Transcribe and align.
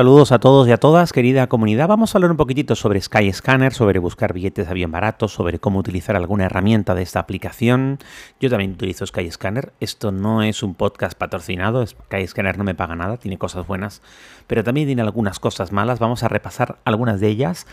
Saludos 0.00 0.32
a 0.32 0.38
todos 0.38 0.66
y 0.66 0.72
a 0.72 0.78
todas, 0.78 1.12
querida 1.12 1.46
comunidad. 1.46 1.86
Vamos 1.86 2.14
a 2.14 2.16
hablar 2.16 2.30
un 2.30 2.38
poquitito 2.38 2.74
sobre 2.74 3.02
Skyscanner, 3.02 3.74
sobre 3.74 3.98
buscar 3.98 4.32
billetes 4.32 4.64
de 4.64 4.70
avión 4.70 4.90
baratos, 4.90 5.34
sobre 5.34 5.58
cómo 5.58 5.78
utilizar 5.78 6.16
alguna 6.16 6.46
herramienta 6.46 6.94
de 6.94 7.02
esta 7.02 7.20
aplicación. 7.20 7.98
Yo 8.40 8.48
también 8.48 8.72
utilizo 8.72 9.06
Skyscanner. 9.06 9.74
Esto 9.78 10.10
no 10.10 10.42
es 10.42 10.62
un 10.62 10.74
podcast 10.74 11.18
patrocinado, 11.18 11.86
Skyscanner 11.86 12.56
no 12.56 12.64
me 12.64 12.74
paga 12.74 12.96
nada, 12.96 13.18
tiene 13.18 13.36
cosas 13.36 13.66
buenas, 13.66 14.00
pero 14.46 14.64
también 14.64 14.86
tiene 14.86 15.02
algunas 15.02 15.38
cosas 15.38 15.70
malas. 15.70 15.98
Vamos 15.98 16.22
a 16.22 16.28
repasar 16.28 16.78
algunas 16.86 17.20
de 17.20 17.28
ellas. 17.28 17.66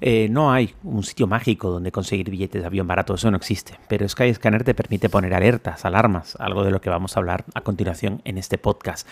Eh, 0.00 0.28
no 0.30 0.52
hay 0.52 0.76
un 0.84 1.02
sitio 1.02 1.26
mágico 1.26 1.68
donde 1.68 1.90
conseguir 1.90 2.30
billetes 2.30 2.62
de 2.62 2.66
avión 2.66 2.86
baratos, 2.86 3.20
eso 3.20 3.30
no 3.32 3.36
existe, 3.36 3.78
pero 3.88 4.08
Skyscanner 4.08 4.62
te 4.62 4.74
permite 4.74 5.08
poner 5.08 5.34
alertas, 5.34 5.84
alarmas, 5.84 6.36
algo 6.38 6.62
de 6.62 6.70
lo 6.70 6.80
que 6.80 6.90
vamos 6.90 7.16
a 7.16 7.20
hablar 7.20 7.44
a 7.54 7.62
continuación 7.62 8.22
en 8.24 8.38
este 8.38 8.56
podcast. 8.56 9.06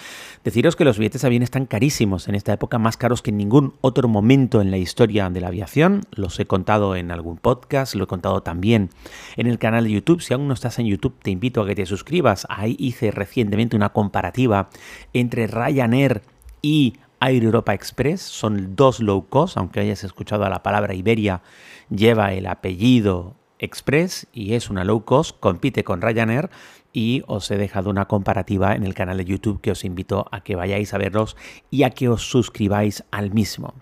Deciros 0.44 0.76
que 0.76 0.84
los 0.84 0.98
billetes 0.98 1.22
de 1.22 1.26
avión 1.26 1.42
están 1.42 1.66
carísimos 1.66 2.28
en 2.28 2.36
esta 2.36 2.59
época 2.60 2.78
más 2.78 2.98
caros 2.98 3.22
que 3.22 3.30
en 3.30 3.38
ningún 3.38 3.72
otro 3.80 4.06
momento 4.06 4.60
en 4.60 4.70
la 4.70 4.76
historia 4.76 5.30
de 5.30 5.40
la 5.40 5.48
aviación. 5.48 6.02
Los 6.10 6.38
he 6.40 6.44
contado 6.44 6.94
en 6.94 7.10
algún 7.10 7.38
podcast, 7.38 7.94
lo 7.94 8.04
he 8.04 8.06
contado 8.06 8.42
también 8.42 8.90
en 9.38 9.46
el 9.46 9.58
canal 9.58 9.84
de 9.84 9.92
YouTube. 9.92 10.20
Si 10.20 10.34
aún 10.34 10.46
no 10.46 10.52
estás 10.52 10.78
en 10.78 10.84
YouTube, 10.84 11.14
te 11.22 11.30
invito 11.30 11.62
a 11.62 11.66
que 11.66 11.74
te 11.74 11.86
suscribas. 11.86 12.46
Ahí 12.50 12.76
hice 12.78 13.12
recientemente 13.12 13.76
una 13.76 13.94
comparativa 13.94 14.68
entre 15.14 15.46
Ryanair 15.46 16.20
y 16.60 16.98
Air 17.22 17.44
Europa 17.44 17.72
Express. 17.72 18.20
Son 18.20 18.76
dos 18.76 19.00
low 19.00 19.26
cost, 19.26 19.56
aunque 19.56 19.80
hayas 19.80 20.04
escuchado 20.04 20.44
a 20.44 20.50
la 20.50 20.62
palabra 20.62 20.92
Iberia, 20.92 21.40
lleva 21.88 22.34
el 22.34 22.46
apellido 22.46 23.36
Express 23.58 24.26
y 24.34 24.52
es 24.52 24.68
una 24.68 24.84
low 24.84 25.06
cost, 25.06 25.34
compite 25.40 25.82
con 25.82 26.02
Ryanair 26.02 26.50
y 26.92 27.22
os 27.26 27.50
he 27.50 27.56
dejado 27.56 27.90
una 27.90 28.06
comparativa 28.06 28.74
en 28.74 28.84
el 28.84 28.94
canal 28.94 29.18
de 29.18 29.24
YouTube 29.24 29.60
que 29.60 29.70
os 29.70 29.84
invito 29.84 30.26
a 30.30 30.42
que 30.42 30.56
vayáis 30.56 30.92
a 30.94 30.98
verlos 30.98 31.36
y 31.70 31.84
a 31.84 31.90
que 31.90 32.08
os 32.08 32.28
suscribáis 32.28 33.04
al 33.10 33.32
mismo. 33.32 33.74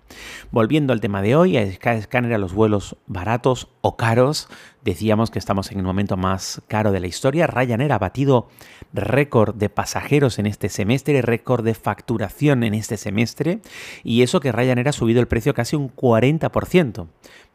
Volviendo 0.51 0.93
al 0.93 1.01
tema 1.01 1.23
de 1.23 1.37
hoy, 1.37 1.57
a 1.57 1.63
escáner 1.63 2.35
a 2.35 2.39
los 2.39 2.53
vuelos 2.53 2.97
baratos 3.07 3.69
o 3.81 3.97
caros, 3.97 4.49
decíamos 4.83 5.31
que 5.31 5.39
estamos 5.39 5.71
en 5.71 5.79
el 5.79 5.85
momento 5.85 6.17
más 6.17 6.63
caro 6.69 6.93
de 6.93 7.01
la 7.01 7.07
historia. 7.07 7.47
Ryanair 7.47 7.93
ha 7.93 7.99
batido 7.99 8.49
récord 8.93 9.55
de 9.55 9.69
pasajeros 9.69 10.39
en 10.39 10.47
este 10.47 10.69
semestre, 10.69 11.23
récord 11.23 11.65
de 11.65 11.75
facturación 11.75 12.63
en 12.63 12.75
este 12.75 12.97
semestre 12.97 13.61
y 14.03 14.23
eso 14.23 14.41
que 14.41 14.53
Ryanair 14.53 14.89
ha 14.89 14.93
subido 14.93 15.21
el 15.21 15.29
precio 15.29 15.55
casi 15.55 15.77
un 15.77 15.95
40% 15.95 17.07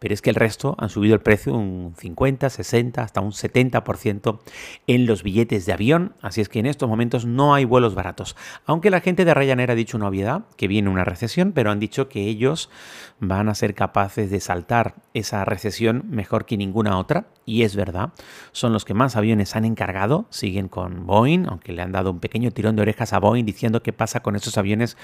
pero 0.03 0.13
es 0.13 0.21
que 0.21 0.31
el 0.31 0.35
resto 0.35 0.75
han 0.80 0.89
subido 0.89 1.15
el 1.15 1.21
precio 1.21 1.53
un 1.53 1.93
50, 1.97 2.49
60, 2.49 3.02
hasta 3.02 3.21
un 3.21 3.31
70% 3.31 4.39
en 4.85 5.05
los 5.05 5.23
billetes 5.23 5.65
de 5.65 5.71
avión, 5.71 6.13
así 6.21 6.41
es 6.41 6.49
que 6.49 6.59
en 6.59 6.65
estos 6.65 6.89
momentos 6.89 7.25
no 7.25 7.53
hay 7.53 7.63
vuelos 7.63 7.95
baratos. 7.95 8.35
Aunque 8.65 8.89
la 8.89 8.99
gente 8.99 9.23
de 9.23 9.33
Ryanair 9.33 9.71
ha 9.71 9.75
dicho 9.75 9.95
una 9.95 10.09
obviedad, 10.09 10.43
que 10.58 10.67
viene 10.67 10.89
una 10.89 11.05
recesión, 11.05 11.53
pero 11.53 11.71
han 11.71 11.80
dicho 11.80 12.09
que 12.09 12.27
ellos 12.27 12.69
van 13.21 13.47
a 13.47 13.55
ser 13.55 13.75
capaces 13.75 14.30
de 14.30 14.41
saltar 14.41 14.95
esa 15.13 15.45
recesión 15.45 16.03
que 16.45 16.57
ninguna 16.57 16.97
otra, 16.97 17.27
y 17.45 17.63
es 17.63 17.75
verdad, 17.75 18.13
son 18.52 18.73
los 18.73 18.85
que 18.85 18.93
más 18.93 19.16
aviones 19.16 19.55
han 19.55 19.66
encargado, 19.66 20.25
siguen 20.30 20.67
con 20.67 21.05
Boeing, 21.05 21.45
aunque 21.47 21.73
le 21.73 21.81
han 21.81 21.91
dado 21.91 22.11
un 22.11 22.19
pequeño 22.19 22.52
tirón 22.52 22.75
de 22.75 22.81
orejas 22.81 23.13
a 23.13 23.19
Boeing 23.19 23.45
diciendo 23.45 23.83
qué 23.83 23.93
pasa 23.93 24.21
con 24.21 24.35
esos 24.35 24.57
aviones 24.57 24.97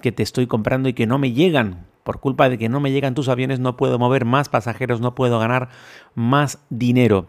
que 0.00 0.12
te 0.12 0.22
estoy 0.22 0.46
comprando 0.46 0.88
y 0.88 0.94
que 0.94 1.06
no 1.06 1.18
me 1.18 1.32
llegan 1.32 1.86
por 2.02 2.20
culpa 2.20 2.48
de 2.48 2.58
que 2.58 2.68
no 2.68 2.80
me 2.80 2.90
llegan 2.90 3.14
tus 3.14 3.28
aviones, 3.28 3.60
no 3.60 3.76
puedo 3.76 3.98
mover 3.98 4.24
más 4.24 4.48
pasajeros, 4.48 5.00
no 5.00 5.14
puedo 5.14 5.38
ganar 5.38 5.68
más 6.14 6.58
dinero. 6.68 7.28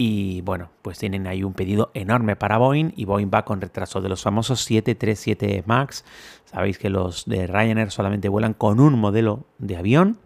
Y 0.00 0.42
bueno, 0.42 0.70
pues 0.82 0.98
tienen 0.98 1.26
ahí 1.26 1.42
un 1.42 1.54
pedido 1.54 1.90
enorme 1.92 2.36
para 2.36 2.56
Boeing 2.56 2.92
y 2.96 3.04
Boeing 3.04 3.30
va 3.34 3.44
con 3.44 3.60
retraso 3.60 4.00
de 4.00 4.08
los 4.08 4.22
famosos 4.22 4.60
737 4.60 5.64
MAX. 5.66 6.04
Sabéis 6.44 6.78
que 6.78 6.88
los 6.88 7.26
de 7.26 7.48
Ryanair 7.48 7.90
solamente 7.90 8.28
vuelan 8.28 8.54
con 8.54 8.78
un 8.78 8.96
modelo 8.98 9.44
de 9.58 9.76
avión 9.76 10.18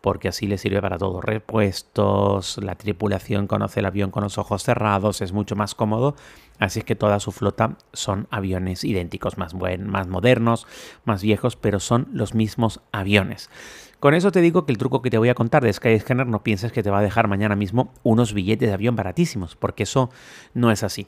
porque 0.00 0.28
así 0.28 0.46
le 0.46 0.58
sirve 0.58 0.80
para 0.80 0.98
todo. 0.98 1.20
Repuestos, 1.20 2.58
la 2.62 2.74
tripulación 2.74 3.46
conoce 3.46 3.80
el 3.80 3.86
avión 3.86 4.10
con 4.10 4.22
los 4.22 4.38
ojos 4.38 4.62
cerrados, 4.62 5.20
es 5.20 5.32
mucho 5.32 5.56
más 5.56 5.74
cómodo. 5.74 6.14
Así 6.58 6.80
es 6.80 6.84
que 6.84 6.94
toda 6.94 7.20
su 7.20 7.32
flota 7.32 7.78
son 7.92 8.26
aviones 8.30 8.84
idénticos, 8.84 9.38
más, 9.38 9.54
más 9.54 10.08
modernos, 10.08 10.66
más 11.04 11.22
viejos, 11.22 11.56
pero 11.56 11.80
son 11.80 12.08
los 12.12 12.34
mismos 12.34 12.80
aviones. 12.92 13.50
Con 13.98 14.14
eso 14.14 14.32
te 14.32 14.40
digo 14.40 14.64
que 14.64 14.72
el 14.72 14.78
truco 14.78 15.02
que 15.02 15.10
te 15.10 15.18
voy 15.18 15.28
a 15.28 15.34
contar 15.34 15.62
de 15.62 15.72
Skyscanner 15.72 16.26
no 16.26 16.42
pienses 16.42 16.72
que 16.72 16.82
te 16.82 16.90
va 16.90 17.00
a 17.00 17.02
dejar 17.02 17.28
mañana 17.28 17.54
mismo 17.54 17.92
unos 18.02 18.32
billetes 18.32 18.68
de 18.68 18.74
avión 18.74 18.96
baratísimos, 18.96 19.56
porque 19.56 19.82
eso 19.82 20.10
no 20.54 20.70
es 20.70 20.82
así. 20.82 21.06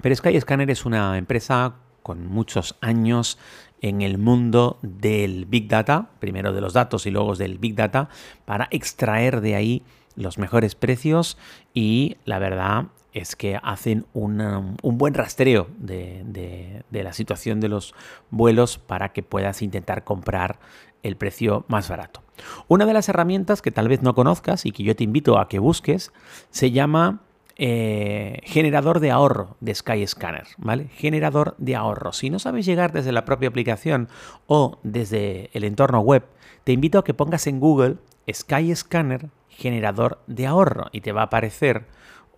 Pero 0.00 0.16
Skyscanner 0.16 0.70
es 0.70 0.86
una 0.86 1.18
empresa 1.18 1.76
con 2.04 2.28
muchos 2.28 2.76
años 2.82 3.38
en 3.80 4.02
el 4.02 4.18
mundo 4.18 4.78
del 4.82 5.46
Big 5.46 5.68
Data, 5.68 6.10
primero 6.20 6.52
de 6.52 6.60
los 6.60 6.74
datos 6.74 7.06
y 7.06 7.10
luego 7.10 7.34
del 7.34 7.58
Big 7.58 7.74
Data, 7.74 8.10
para 8.44 8.68
extraer 8.70 9.40
de 9.40 9.56
ahí 9.56 9.82
los 10.14 10.38
mejores 10.38 10.74
precios 10.74 11.38
y 11.72 12.18
la 12.26 12.38
verdad 12.38 12.86
es 13.14 13.36
que 13.36 13.58
hacen 13.62 14.04
un 14.12 14.76
buen 14.82 15.14
rastreo 15.14 15.68
de, 15.78 16.84
la 16.90 17.12
situación 17.14 17.60
de 17.60 17.68
los 17.68 17.94
vuelos 18.30 18.76
para 18.76 19.12
que 19.12 19.22
puedas 19.22 19.62
intentar 19.62 20.04
comprar 20.04 20.58
el 21.02 21.16
precio 21.16 21.64
más 21.68 21.88
barato. 21.88 22.22
Una 22.68 22.84
de 22.84 22.92
las 22.92 23.08
herramientas 23.08 23.62
que 23.62 23.70
tal 23.70 23.88
vez 23.88 24.02
no 24.02 24.14
conozcas 24.14 24.66
y 24.66 24.72
que 24.72 24.82
yo 24.82 24.94
te 24.94 25.04
invito 25.04 25.38
a 25.38 25.48
que 25.48 25.58
busques 25.58 26.12
se 26.50 26.70
llama 26.70 27.22
eh, 27.56 28.40
generador 28.42 29.00
de 29.00 29.10
ahorro 29.10 29.56
de 29.60 29.74
Skyscanner, 29.74 30.46
¿vale? 30.58 30.88
Generador 30.88 31.54
de 31.58 31.76
ahorro. 31.76 32.12
Si 32.12 32.28
no 32.30 32.38
sabes 32.38 32.66
llegar 32.66 32.92
desde 32.92 33.12
la 33.12 33.24
propia 33.24 33.48
aplicación 33.48 34.08
o 34.46 34.78
desde 34.82 35.50
el 35.52 35.64
entorno 35.64 36.00
web, 36.00 36.24
te 36.64 36.72
invito 36.72 36.98
a 36.98 37.04
que 37.04 37.14
pongas 37.14 37.46
en 37.46 37.60
Google 37.60 37.96
Skyscanner 38.32 39.30
generador 39.48 40.20
de 40.26 40.46
ahorro 40.46 40.86
y 40.90 41.00
te 41.00 41.12
va 41.12 41.22
a 41.22 41.26
aparecer 41.26 41.86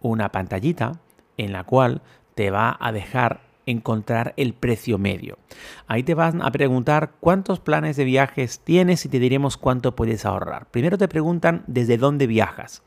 una 0.01 0.31
pantallita 0.31 1.01
en 1.39 1.53
la 1.53 1.65
cual 1.65 2.03
te 2.35 2.51
va 2.51 2.77
a 2.79 2.93
dejar 2.93 3.41
encontrar 3.65 4.35
el 4.37 4.55
precio 4.55 4.99
medio. 4.99 5.39
Ahí 5.87 6.03
te 6.03 6.15
van 6.15 6.43
a 6.43 6.51
preguntar 6.53 7.13
cuántos 7.21 7.59
planes 7.59 7.97
de 7.97 8.05
viajes 8.05 8.61
tienes 8.61 9.05
y 9.05 9.09
te 9.09 9.19
diremos 9.19 9.57
cuánto 9.57 9.97
puedes 9.97 10.25
ahorrar. 10.25 10.67
Primero 10.71 10.99
te 10.99 11.09
preguntan 11.09 11.65
desde 11.67 11.97
dónde 11.97 12.27
viajas 12.27 12.83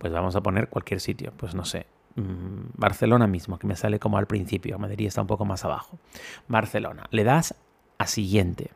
pues 0.00 0.12
vamos 0.12 0.34
a 0.34 0.42
poner 0.42 0.68
cualquier 0.68 0.98
sitio, 0.98 1.32
pues 1.36 1.54
no 1.54 1.64
sé, 1.64 1.86
mm, 2.16 2.72
Barcelona 2.74 3.26
mismo, 3.26 3.58
que 3.58 3.66
me 3.66 3.76
sale 3.76 4.00
como 4.00 4.18
al 4.18 4.26
principio, 4.26 4.78
Madrid 4.78 5.06
está 5.06 5.20
un 5.20 5.26
poco 5.28 5.44
más 5.44 5.64
abajo. 5.64 5.98
Barcelona, 6.48 7.06
le 7.10 7.22
das 7.22 7.54
a 7.98 8.06
siguiente. 8.06 8.70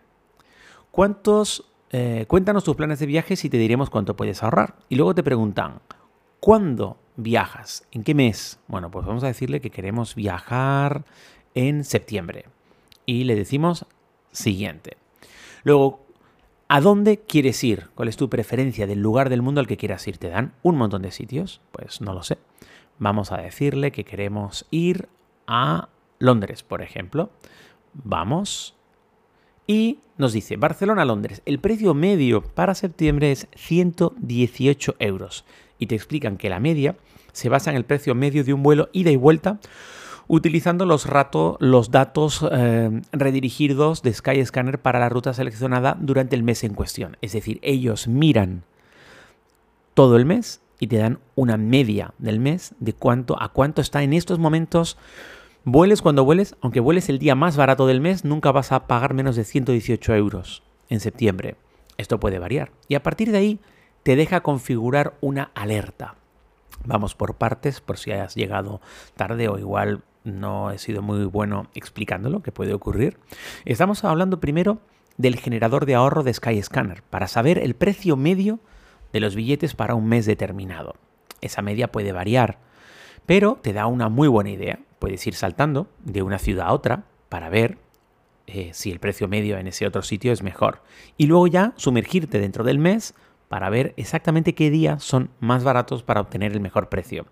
¿Cuántos, 0.91 1.73
eh, 1.91 2.27
cuéntanos 2.29 2.62
tus 2.62 2.77
planes 2.77 3.01
de 3.01 3.07
viajes 3.07 3.45
y 3.45 3.51
te 3.51 3.57
diremos 3.57 3.91
cuánto 3.91 4.15
puedes 4.15 4.43
ahorrar? 4.43 4.77
Y 4.89 4.97
luego 4.97 5.15
te 5.15 5.25
preguntan, 5.25 5.81
¿cuándo 6.39 6.99
viajas? 7.17 7.89
¿En 7.91 8.05
qué 8.05 8.15
mes? 8.15 8.61
Bueno, 8.69 8.91
pues 8.91 9.06
vamos 9.06 9.25
a 9.25 9.29
decirle 9.29 9.61
que 9.61 9.71
queremos 9.71 10.15
viajar 10.15 11.05
en 11.55 11.85
septiembre. 11.85 12.45
Y 13.06 13.25
le 13.25 13.35
decimos 13.35 13.87
siguiente. 14.31 14.99
Luego, 15.62 16.03
¿A 16.66 16.80
dónde 16.80 17.19
quieres 17.19 17.62
ir? 17.62 17.88
¿Cuál 17.94 18.08
es 18.08 18.16
tu 18.16 18.30
preferencia 18.30 18.86
del 18.86 19.00
lugar 19.00 19.28
del 19.28 19.42
mundo 19.42 19.60
al 19.60 19.66
que 19.66 19.76
quieras 19.76 20.06
ir? 20.08 20.16
¿Te 20.16 20.30
dan 20.30 20.54
un 20.62 20.76
montón 20.76 21.02
de 21.02 21.10
sitios? 21.10 21.60
Pues 21.72 22.00
no 22.00 22.14
lo 22.14 22.22
sé. 22.22 22.38
Vamos 22.98 23.32
a 23.32 23.36
decirle 23.36 23.92
que 23.92 24.04
queremos 24.04 24.66
ir 24.70 25.08
a 25.47 25.88
Londres, 26.19 26.62
por 26.62 26.80
ejemplo. 26.80 27.30
Vamos. 27.92 28.76
Y 29.66 29.98
nos 30.16 30.32
dice, 30.32 30.56
Barcelona-Londres, 30.56 31.42
el 31.44 31.58
precio 31.58 31.92
medio 31.92 32.42
para 32.42 32.75
septiembre 32.75 33.31
es 33.31 33.46
118 33.56 34.96
euros. 35.00 35.44
Y 35.78 35.87
te 35.87 35.96
explican 35.96 36.38
que 36.38 36.49
la 36.49 36.60
media 36.60 36.96
se 37.32 37.50
basa 37.50 37.70
en 37.70 37.76
el 37.76 37.84
precio 37.84 38.14
medio 38.14 38.43
de 38.43 38.55
un 38.55 38.62
vuelo 38.62 38.88
ida 38.93 39.10
y 39.10 39.17
vuelta 39.17 39.58
utilizando 40.26 40.87
los, 40.87 41.06
los 41.61 41.91
datos 41.91 42.44
eh, 42.50 43.03
redirigidos 43.12 44.03
de 44.03 44.12
Skyscanner 44.12 44.81
para 44.81 44.99
la 44.99 45.09
ruta 45.09 45.35
seleccionada 45.35 45.97
durante 46.00 46.37
el 46.37 46.43
mes 46.43 46.65
en 46.65 46.75
cuestión. 46.75 47.17
Es 47.21 47.32
decir, 47.32 47.59
ellos 47.62 48.09
miran 48.09 48.65
todo 49.94 50.17
el 50.17 50.25
mes 50.25 50.61
y 50.81 50.87
te 50.87 50.99
dan 50.99 51.19
una 51.35 51.56
media 51.56 52.15
del 52.19 52.41
mes 52.41 52.75
de 52.79 52.93
cuánto 52.93 53.41
a 53.41 53.50
cuánto 53.50 53.81
está 53.81 54.03
en 54.03 54.12
estos 54.12 54.38
momentos. 54.38 54.99
Vueles 55.65 56.03
cuando 56.03 56.25
vueles, 56.25 56.56
aunque 56.61 56.81
vueles 56.81 57.09
el 57.09 57.19
día 57.19 57.35
más 57.35 57.56
barato 57.56 57.87
del 57.87 58.00
mes, 58.00 58.25
nunca 58.25 58.53
vas 58.53 58.73
a 58.73 58.87
pagar 58.87 59.15
menos 59.15 59.37
de 59.37 59.44
118 59.44 60.15
euros 60.15 60.62
en 60.88 61.00
septiembre. 61.00 61.56
Esto 61.97 62.20
puede 62.20 62.38
variar. 62.38 62.73
Y 62.88 62.97
a 62.97 63.03
partir 63.03 63.31
de 63.31 63.38
ahí 63.38 63.61
te 64.03 64.17
deja 64.17 64.43
configurar 64.43 65.15
una 65.20 65.50
alerta. 65.55 66.17
Vamos 66.85 67.15
por 67.15 67.37
partes, 67.37 67.81
por 67.81 67.97
si 67.97 68.12
has 68.12 68.35
llegado 68.35 68.81
tarde 69.17 69.49
o 69.49 69.59
igual 69.59 70.03
no 70.25 70.71
he 70.71 70.79
sido 70.79 71.03
muy 71.03 71.25
bueno 71.26 71.69
explicando 71.75 72.31
lo 72.31 72.43
que 72.43 72.50
puede 72.50 72.75
ocurrir. 72.75 73.19
Estamos 73.65 74.05
hablando 74.05 74.41
primero 74.41 74.81
del 75.17 75.37
generador 75.37 75.87
de 75.87 75.94
ahorro 75.94 76.23
de 76.23 76.35
Skyscanner 76.35 77.03
para 77.03 77.29
saber 77.29 77.59
el 77.59 77.75
precio 77.75 78.17
medio 78.17 78.59
de 79.12 79.21
los 79.21 79.37
billetes 79.37 79.75
para 79.75 79.94
un 79.94 80.09
mes 80.09 80.26
determinado. 80.26 80.97
Esa 81.41 81.62
media 81.62 81.93
puede 81.93 82.12
variar, 82.12 82.59
pero 83.26 83.59
te 83.62 83.73
da 83.73 83.87
una 83.87 84.09
muy 84.09 84.26
buena 84.26 84.50
idea. 84.50 84.81
Puedes 84.99 85.25
ir 85.26 85.35
saltando 85.35 85.88
de 86.03 86.23
una 86.23 86.38
ciudad 86.38 86.69
a 86.69 86.73
otra 86.73 87.05
para 87.29 87.49
ver 87.49 87.79
eh, 88.47 88.70
si 88.73 88.91
el 88.91 89.00
precio 89.00 89.29
medio 89.29 89.59
en 89.59 89.67
ese 89.67 89.87
otro 89.87 90.03
sitio 90.03 90.32
es 90.32 90.43
mejor. 90.43 90.82
Y 91.17 91.27
luego 91.27 91.47
ya 91.47 91.75
sumergirte 91.77 92.41
dentro 92.41 92.65
del 92.65 92.79
mes 92.79 93.15
para 93.49 93.70
ver 93.70 93.94
exactamente 93.97 94.55
qué 94.55 94.70
días 94.70 95.05
son 95.05 95.31
más 95.38 95.65
baratos 95.65 96.03
para 96.03 96.20
obtener 96.20 96.53
el 96.53 96.61
mejor 96.61 96.88
precio. 96.88 97.27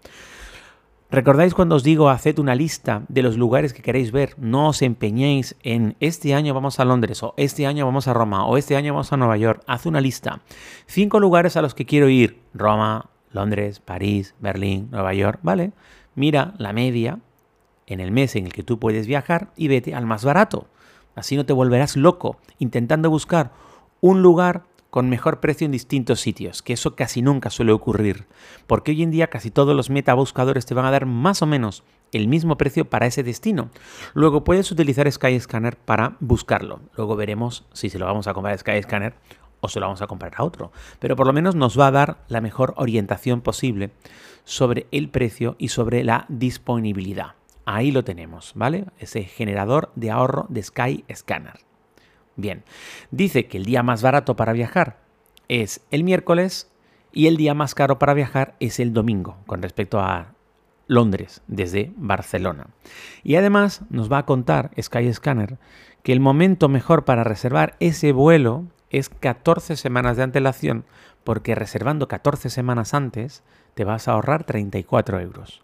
¿Recordáis 1.12 1.52
cuando 1.52 1.74
os 1.74 1.82
digo 1.82 2.08
haced 2.08 2.38
una 2.38 2.54
lista 2.54 3.02
de 3.08 3.20
los 3.20 3.36
lugares 3.36 3.74
que 3.74 3.82
queréis 3.82 4.12
ver? 4.12 4.34
No 4.38 4.68
os 4.68 4.80
empeñéis 4.80 5.56
en 5.62 5.94
este 6.00 6.32
año 6.32 6.54
vamos 6.54 6.80
a 6.80 6.86
Londres 6.86 7.22
o 7.22 7.34
este 7.36 7.66
año 7.66 7.84
vamos 7.84 8.08
a 8.08 8.14
Roma 8.14 8.46
o 8.46 8.56
este 8.56 8.76
año 8.76 8.94
vamos 8.94 9.12
a 9.12 9.18
Nueva 9.18 9.36
York. 9.36 9.62
Haz 9.66 9.84
una 9.84 10.00
lista. 10.00 10.40
Cinco 10.86 11.20
lugares 11.20 11.58
a 11.58 11.60
los 11.60 11.74
que 11.74 11.84
quiero 11.84 12.08
ir. 12.08 12.40
Roma, 12.54 13.10
Londres, 13.30 13.78
París, 13.78 14.34
Berlín, 14.40 14.88
Nueva 14.90 15.12
York. 15.12 15.40
¿Vale? 15.42 15.72
Mira 16.14 16.54
la 16.56 16.72
media 16.72 17.18
en 17.86 18.00
el 18.00 18.10
mes 18.10 18.34
en 18.34 18.46
el 18.46 18.54
que 18.54 18.62
tú 18.62 18.78
puedes 18.78 19.06
viajar 19.06 19.52
y 19.54 19.68
vete 19.68 19.94
al 19.94 20.06
más 20.06 20.24
barato. 20.24 20.68
Así 21.14 21.36
no 21.36 21.44
te 21.44 21.52
volverás 21.52 21.94
loco 21.94 22.38
intentando 22.58 23.10
buscar 23.10 23.52
un 24.00 24.22
lugar 24.22 24.62
con 24.92 25.08
mejor 25.08 25.40
precio 25.40 25.64
en 25.64 25.72
distintos 25.72 26.20
sitios, 26.20 26.60
que 26.60 26.74
eso 26.74 26.94
casi 26.96 27.22
nunca 27.22 27.48
suele 27.48 27.72
ocurrir, 27.72 28.26
porque 28.66 28.90
hoy 28.90 29.02
en 29.02 29.10
día 29.10 29.28
casi 29.28 29.50
todos 29.50 29.74
los 29.74 29.88
metabuscadores 29.88 30.66
te 30.66 30.74
van 30.74 30.84
a 30.84 30.90
dar 30.90 31.06
más 31.06 31.40
o 31.40 31.46
menos 31.46 31.82
el 32.12 32.28
mismo 32.28 32.58
precio 32.58 32.84
para 32.84 33.06
ese 33.06 33.22
destino. 33.22 33.70
Luego 34.12 34.44
puedes 34.44 34.70
utilizar 34.70 35.10
Skyscanner 35.10 35.78
para 35.78 36.18
buscarlo. 36.20 36.80
Luego 36.94 37.16
veremos 37.16 37.64
si 37.72 37.88
se 37.88 37.98
lo 37.98 38.04
vamos 38.04 38.26
a 38.26 38.34
comprar 38.34 38.54
a 38.54 38.58
Skyscanner 38.58 39.14
o 39.60 39.68
se 39.68 39.80
lo 39.80 39.86
vamos 39.86 40.02
a 40.02 40.06
comprar 40.06 40.34
a 40.36 40.44
otro. 40.44 40.72
Pero 40.98 41.16
por 41.16 41.26
lo 41.26 41.32
menos 41.32 41.54
nos 41.54 41.80
va 41.80 41.86
a 41.86 41.90
dar 41.90 42.18
la 42.28 42.42
mejor 42.42 42.74
orientación 42.76 43.40
posible 43.40 43.92
sobre 44.44 44.88
el 44.90 45.08
precio 45.08 45.56
y 45.58 45.68
sobre 45.68 46.04
la 46.04 46.26
disponibilidad. 46.28 47.28
Ahí 47.64 47.92
lo 47.92 48.04
tenemos, 48.04 48.52
¿vale? 48.56 48.84
Ese 48.98 49.22
generador 49.24 49.90
de 49.94 50.10
ahorro 50.10 50.44
de 50.50 50.62
Skyscanner. 50.62 51.71
Bien, 52.36 52.64
dice 53.10 53.46
que 53.46 53.58
el 53.58 53.64
día 53.64 53.82
más 53.82 54.02
barato 54.02 54.36
para 54.36 54.52
viajar 54.52 54.98
es 55.48 55.82
el 55.90 56.04
miércoles 56.04 56.70
y 57.12 57.26
el 57.26 57.36
día 57.36 57.54
más 57.54 57.74
caro 57.74 57.98
para 57.98 58.14
viajar 58.14 58.54
es 58.58 58.80
el 58.80 58.92
domingo, 58.92 59.36
con 59.46 59.62
respecto 59.62 60.00
a 60.00 60.34
Londres, 60.86 61.42
desde 61.46 61.92
Barcelona. 61.96 62.68
Y 63.22 63.36
además 63.36 63.82
nos 63.90 64.10
va 64.10 64.18
a 64.18 64.26
contar 64.26 64.70
Skyscanner 64.80 65.58
que 66.02 66.12
el 66.12 66.20
momento 66.20 66.68
mejor 66.68 67.04
para 67.04 67.24
reservar 67.24 67.76
ese 67.80 68.12
vuelo 68.12 68.64
es 68.90 69.08
14 69.08 69.76
semanas 69.76 70.16
de 70.16 70.24
antelación, 70.24 70.84
porque 71.24 71.54
reservando 71.54 72.08
14 72.08 72.50
semanas 72.50 72.94
antes 72.94 73.42
te 73.74 73.84
vas 73.84 74.08
a 74.08 74.12
ahorrar 74.12 74.44
34 74.44 75.20
euros. 75.20 75.62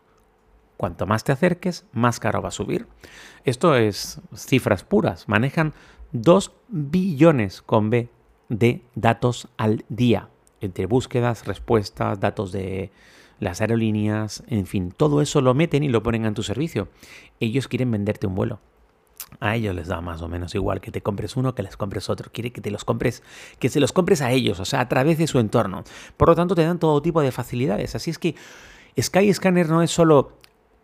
Cuanto 0.76 1.06
más 1.06 1.24
te 1.24 1.32
acerques, 1.32 1.86
más 1.92 2.20
caro 2.20 2.40
va 2.40 2.48
a 2.48 2.52
subir. 2.52 2.86
Esto 3.44 3.74
es 3.74 4.20
cifras 4.34 4.84
puras. 4.84 5.28
Manejan 5.28 5.74
2 6.12 6.52
billones 6.68 7.62
con 7.62 7.90
B 7.90 8.08
de 8.48 8.82
datos 8.94 9.48
al 9.56 9.84
día, 9.88 10.28
entre 10.60 10.86
búsquedas, 10.86 11.46
respuestas, 11.46 12.20
datos 12.20 12.52
de 12.52 12.90
las 13.40 13.60
aerolíneas, 13.60 14.42
en 14.48 14.66
fin, 14.66 14.90
todo 14.90 15.20
eso 15.20 15.40
lo 15.40 15.54
meten 15.54 15.82
y 15.84 15.88
lo 15.88 16.02
ponen 16.02 16.24
en 16.24 16.34
tu 16.34 16.42
servicio. 16.42 16.88
Ellos 17.40 17.68
quieren 17.68 17.90
venderte 17.90 18.26
un 18.26 18.34
vuelo. 18.34 18.60
A 19.40 19.56
ellos 19.56 19.74
les 19.74 19.88
da 19.88 20.00
más 20.00 20.22
o 20.22 20.28
menos 20.28 20.54
igual 20.54 20.80
que 20.80 20.90
te 20.90 21.02
compres 21.02 21.36
uno 21.36 21.54
que 21.54 21.62
les 21.62 21.76
compres 21.76 22.08
otro. 22.08 22.30
Quiere 22.32 22.50
que 22.50 22.60
te 22.60 22.70
los 22.70 22.84
compres, 22.84 23.22
que 23.58 23.68
se 23.68 23.78
los 23.78 23.92
compres 23.92 24.22
a 24.22 24.32
ellos, 24.32 24.58
o 24.58 24.64
sea, 24.64 24.80
a 24.80 24.88
través 24.88 25.18
de 25.18 25.26
su 25.26 25.38
entorno. 25.38 25.84
Por 26.16 26.28
lo 26.28 26.34
tanto, 26.34 26.54
te 26.54 26.64
dan 26.64 26.78
todo 26.78 27.02
tipo 27.02 27.20
de 27.20 27.30
facilidades. 27.30 27.94
Así 27.94 28.10
es 28.10 28.18
que 28.18 28.34
Skyscanner 29.00 29.68
no 29.68 29.82
es 29.82 29.90
solo 29.90 30.32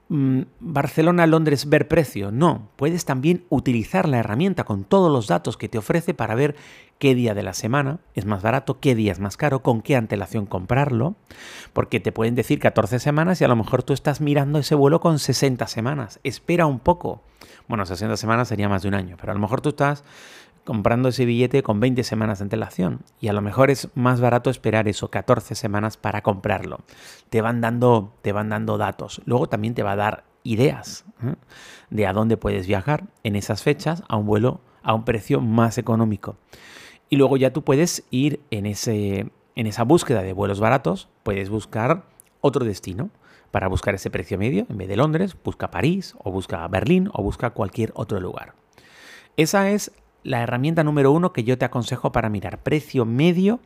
Mm, 0.08 0.42
Barcelona, 0.60 1.26
Londres, 1.26 1.68
ver 1.68 1.88
precio. 1.88 2.30
No, 2.30 2.68
puedes 2.76 3.04
también 3.04 3.44
utilizar 3.48 4.08
la 4.08 4.18
herramienta 4.18 4.64
con 4.64 4.84
todos 4.84 5.10
los 5.10 5.26
datos 5.26 5.56
que 5.56 5.68
te 5.68 5.78
ofrece 5.78 6.12
para 6.12 6.34
ver 6.34 6.56
qué 6.98 7.14
día 7.14 7.34
de 7.34 7.42
la 7.42 7.54
semana 7.54 8.00
es 8.14 8.26
más 8.26 8.42
barato, 8.42 8.80
qué 8.80 8.94
día 8.94 9.12
es 9.12 9.18
más 9.18 9.36
caro, 9.36 9.62
con 9.62 9.82
qué 9.82 9.96
antelación 9.96 10.46
comprarlo, 10.46 11.16
porque 11.72 12.00
te 12.00 12.12
pueden 12.12 12.34
decir 12.34 12.58
14 12.58 12.98
semanas 12.98 13.40
y 13.40 13.44
a 13.44 13.48
lo 13.48 13.56
mejor 13.56 13.82
tú 13.82 13.92
estás 13.92 14.20
mirando 14.20 14.58
ese 14.58 14.74
vuelo 14.74 15.00
con 15.00 15.18
60 15.18 15.66
semanas. 15.66 16.20
Espera 16.22 16.66
un 16.66 16.80
poco. 16.80 17.22
Bueno, 17.66 17.86
60 17.86 18.16
semanas 18.16 18.48
sería 18.48 18.68
más 18.68 18.82
de 18.82 18.88
un 18.88 18.94
año, 18.94 19.16
pero 19.18 19.32
a 19.32 19.34
lo 19.34 19.40
mejor 19.40 19.62
tú 19.62 19.70
estás 19.70 20.04
comprando 20.64 21.10
ese 21.10 21.24
billete 21.24 21.62
con 21.62 21.78
20 21.80 22.02
semanas 22.04 22.38
de 22.38 22.44
antelación 22.44 23.00
y 23.20 23.28
a 23.28 23.32
lo 23.32 23.42
mejor 23.42 23.70
es 23.70 23.88
más 23.94 24.20
barato 24.20 24.50
esperar 24.50 24.88
eso 24.88 25.10
14 25.10 25.54
semanas 25.54 25.96
para 25.96 26.22
comprarlo. 26.22 26.80
Te 27.30 27.40
van 27.42 27.60
dando 27.60 28.14
te 28.22 28.32
van 28.32 28.48
dando 28.48 28.78
datos. 28.78 29.22
Luego 29.26 29.48
también 29.48 29.74
te 29.74 29.82
va 29.82 29.92
a 29.92 29.96
dar 29.96 30.24
ideas 30.42 31.04
¿eh? 31.22 31.34
de 31.90 32.06
a 32.06 32.12
dónde 32.12 32.36
puedes 32.36 32.66
viajar 32.66 33.04
en 33.22 33.36
esas 33.36 33.62
fechas 33.62 34.02
a 34.08 34.16
un 34.16 34.26
vuelo 34.26 34.60
a 34.82 34.94
un 34.94 35.04
precio 35.04 35.40
más 35.40 35.78
económico. 35.78 36.36
Y 37.08 37.16
luego 37.16 37.36
ya 37.36 37.52
tú 37.52 37.62
puedes 37.62 38.04
ir 38.10 38.40
en 38.50 38.66
ese 38.66 39.30
en 39.56 39.66
esa 39.66 39.84
búsqueda 39.84 40.22
de 40.22 40.32
vuelos 40.32 40.60
baratos, 40.60 41.08
puedes 41.22 41.48
buscar 41.48 42.04
otro 42.40 42.64
destino. 42.64 43.10
Para 43.50 43.68
buscar 43.68 43.94
ese 43.94 44.10
precio 44.10 44.36
medio, 44.36 44.66
en 44.68 44.76
vez 44.78 44.88
de 44.88 44.96
Londres, 44.96 45.36
busca 45.44 45.70
París 45.70 46.16
o 46.18 46.32
busca 46.32 46.66
Berlín 46.66 47.08
o 47.12 47.22
busca 47.22 47.50
cualquier 47.50 47.92
otro 47.94 48.18
lugar. 48.18 48.54
Esa 49.36 49.70
es 49.70 49.92
la 50.24 50.42
herramienta 50.42 50.82
número 50.82 51.12
uno 51.12 51.32
que 51.32 51.44
yo 51.44 51.56
te 51.56 51.66
aconsejo 51.66 52.10
para 52.10 52.30
mirar 52.30 52.62
precio 52.62 53.04
medio 53.04 53.60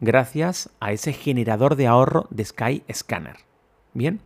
gracias 0.00 0.70
a 0.80 0.92
ese 0.92 1.12
generador 1.12 1.76
de 1.76 1.88
ahorro 1.88 2.28
de 2.30 2.44
Sky 2.44 2.84
Scanner. 2.92 3.36
Bien, 3.92 4.20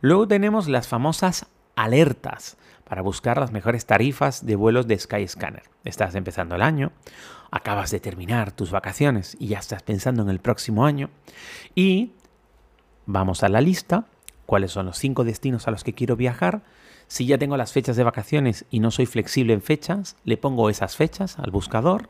luego 0.00 0.26
tenemos 0.26 0.68
las 0.68 0.88
famosas 0.88 1.46
alertas 1.76 2.56
para 2.84 3.02
buscar 3.02 3.38
las 3.38 3.52
mejores 3.52 3.84
tarifas 3.84 4.46
de 4.46 4.56
vuelos 4.56 4.88
de 4.88 4.98
Sky 4.98 5.28
Scanner. 5.28 5.64
Estás 5.84 6.14
empezando 6.14 6.56
el 6.56 6.62
año, 6.62 6.92
acabas 7.50 7.90
de 7.90 8.00
terminar 8.00 8.50
tus 8.52 8.70
vacaciones 8.70 9.36
y 9.38 9.48
ya 9.48 9.58
estás 9.58 9.82
pensando 9.82 10.22
en 10.22 10.30
el 10.30 10.40
próximo 10.40 10.86
año 10.86 11.10
y 11.74 12.12
vamos 13.04 13.42
a 13.42 13.50
la 13.50 13.60
lista, 13.60 14.06
cuáles 14.46 14.72
son 14.72 14.86
los 14.86 14.96
cinco 14.96 15.24
destinos 15.24 15.68
a 15.68 15.70
los 15.70 15.84
que 15.84 15.92
quiero 15.92 16.16
viajar 16.16 16.62
si 17.08 17.26
ya 17.26 17.38
tengo 17.38 17.56
las 17.56 17.72
fechas 17.72 17.96
de 17.96 18.04
vacaciones 18.04 18.66
y 18.70 18.80
no 18.80 18.90
soy 18.90 19.06
flexible 19.06 19.54
en 19.54 19.62
fechas, 19.62 20.16
le 20.24 20.36
pongo 20.36 20.70
esas 20.70 20.96
fechas 20.96 21.38
al 21.38 21.50
buscador 21.50 22.08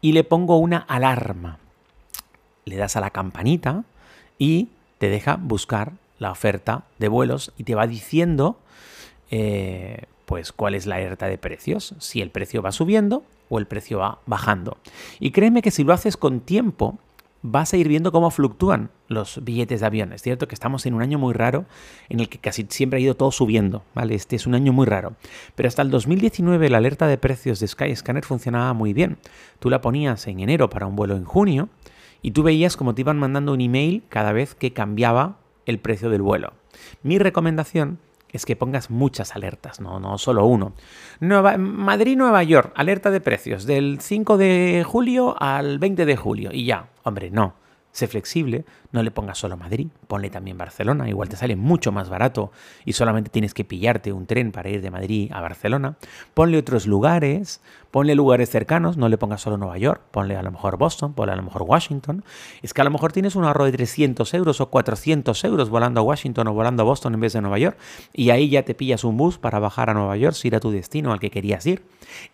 y 0.00 0.12
le 0.12 0.24
pongo 0.24 0.56
una 0.56 0.78
alarma. 0.78 1.58
Le 2.64 2.76
das 2.76 2.96
a 2.96 3.00
la 3.00 3.10
campanita 3.10 3.84
y 4.38 4.68
te 4.98 5.08
deja 5.08 5.36
buscar 5.36 5.92
la 6.18 6.30
oferta 6.30 6.84
de 6.98 7.08
vuelos 7.08 7.52
y 7.58 7.64
te 7.64 7.74
va 7.74 7.86
diciendo 7.86 8.58
eh, 9.30 10.04
pues 10.24 10.52
cuál 10.52 10.74
es 10.74 10.86
la 10.86 10.96
alerta 10.96 11.26
de 11.26 11.38
precios, 11.38 11.94
si 11.98 12.20
el 12.20 12.30
precio 12.30 12.62
va 12.62 12.72
subiendo 12.72 13.24
o 13.48 13.58
el 13.58 13.66
precio 13.66 13.98
va 13.98 14.20
bajando. 14.26 14.78
Y 15.20 15.32
créeme 15.32 15.62
que 15.62 15.70
si 15.70 15.84
lo 15.84 15.92
haces 15.92 16.16
con 16.16 16.40
tiempo, 16.40 16.98
vas 17.48 17.72
a 17.72 17.76
ir 17.76 17.86
viendo 17.88 18.10
cómo 18.10 18.30
fluctúan 18.30 18.90
los 19.08 19.42
billetes 19.44 19.80
de 19.80 19.86
avión. 19.86 20.12
Es 20.12 20.22
cierto 20.22 20.48
que 20.48 20.54
estamos 20.54 20.84
en 20.84 20.94
un 20.94 21.02
año 21.02 21.18
muy 21.18 21.32
raro 21.32 21.64
en 22.08 22.18
el 22.18 22.28
que 22.28 22.38
casi 22.38 22.66
siempre 22.68 22.98
ha 22.98 23.02
ido 23.02 23.14
todo 23.14 23.30
subiendo, 23.30 23.84
¿vale? 23.94 24.14
Este 24.14 24.34
es 24.34 24.46
un 24.46 24.54
año 24.54 24.72
muy 24.72 24.86
raro. 24.86 25.14
Pero 25.54 25.68
hasta 25.68 25.82
el 25.82 25.90
2019 25.90 26.68
la 26.68 26.78
alerta 26.78 27.06
de 27.06 27.18
precios 27.18 27.60
de 27.60 27.68
Skyscanner 27.68 28.24
funcionaba 28.24 28.72
muy 28.72 28.92
bien. 28.92 29.18
Tú 29.60 29.70
la 29.70 29.80
ponías 29.80 30.26
en 30.26 30.40
enero 30.40 30.68
para 30.68 30.86
un 30.86 30.96
vuelo 30.96 31.16
en 31.16 31.24
junio 31.24 31.68
y 32.20 32.32
tú 32.32 32.42
veías 32.42 32.76
como 32.76 32.94
te 32.94 33.02
iban 33.02 33.18
mandando 33.18 33.52
un 33.52 33.60
email 33.60 34.02
cada 34.08 34.32
vez 34.32 34.54
que 34.54 34.72
cambiaba 34.72 35.38
el 35.66 35.78
precio 35.78 36.10
del 36.10 36.22
vuelo. 36.22 36.52
Mi 37.02 37.18
recomendación 37.18 37.98
es 38.36 38.46
que 38.46 38.56
pongas 38.56 38.90
muchas 38.90 39.34
alertas, 39.34 39.80
no, 39.80 39.98
no 39.98 40.18
solo 40.18 40.46
uno. 40.46 40.74
Madrid-Nueva 41.20 42.42
York, 42.44 42.72
alerta 42.76 43.10
de 43.10 43.20
precios 43.20 43.66
del 43.66 43.98
5 44.00 44.36
de 44.36 44.84
julio 44.86 45.34
al 45.40 45.78
20 45.78 46.06
de 46.06 46.16
julio 46.16 46.50
y 46.52 46.66
ya, 46.66 46.88
hombre, 47.02 47.30
no. 47.30 47.54
Sé 47.96 48.08
flexible, 48.08 48.66
no 48.92 49.02
le 49.02 49.10
pongas 49.10 49.38
solo 49.38 49.56
Madrid, 49.56 49.88
ponle 50.06 50.28
también 50.28 50.58
Barcelona, 50.58 51.08
igual 51.08 51.30
te 51.30 51.36
sale 51.36 51.56
mucho 51.56 51.92
más 51.92 52.10
barato 52.10 52.52
y 52.84 52.92
solamente 52.92 53.30
tienes 53.30 53.54
que 53.54 53.64
pillarte 53.64 54.12
un 54.12 54.26
tren 54.26 54.52
para 54.52 54.68
ir 54.68 54.82
de 54.82 54.90
Madrid 54.90 55.32
a 55.32 55.40
Barcelona. 55.40 55.96
Ponle 56.34 56.58
otros 56.58 56.86
lugares, 56.86 57.62
ponle 57.90 58.14
lugares 58.14 58.50
cercanos, 58.50 58.98
no 58.98 59.08
le 59.08 59.16
pongas 59.16 59.40
solo 59.40 59.56
Nueva 59.56 59.78
York, 59.78 60.02
ponle 60.10 60.36
a 60.36 60.42
lo 60.42 60.50
mejor 60.50 60.76
Boston, 60.76 61.14
ponle 61.14 61.32
a 61.32 61.36
lo 61.36 61.42
mejor 61.42 61.62
Washington. 61.62 62.22
Es 62.60 62.74
que 62.74 62.82
a 62.82 62.84
lo 62.84 62.90
mejor 62.90 63.12
tienes 63.12 63.34
un 63.34 63.44
ahorro 63.44 63.64
de 63.64 63.72
300 63.72 64.34
euros 64.34 64.60
o 64.60 64.68
400 64.68 65.42
euros 65.44 65.70
volando 65.70 66.00
a 66.00 66.02
Washington 66.02 66.48
o 66.48 66.52
volando 66.52 66.82
a 66.82 66.84
Boston 66.84 67.14
en 67.14 67.20
vez 67.20 67.32
de 67.32 67.40
Nueva 67.40 67.58
York 67.58 67.78
y 68.12 68.28
ahí 68.28 68.50
ya 68.50 68.62
te 68.62 68.74
pillas 68.74 69.04
un 69.04 69.16
bus 69.16 69.38
para 69.38 69.58
bajar 69.58 69.88
a 69.88 69.94
Nueva 69.94 70.18
York 70.18 70.34
si 70.34 70.48
era 70.48 70.60
tu 70.60 70.70
destino 70.70 71.14
al 71.14 71.18
que 71.18 71.30
querías 71.30 71.64
ir 71.64 71.82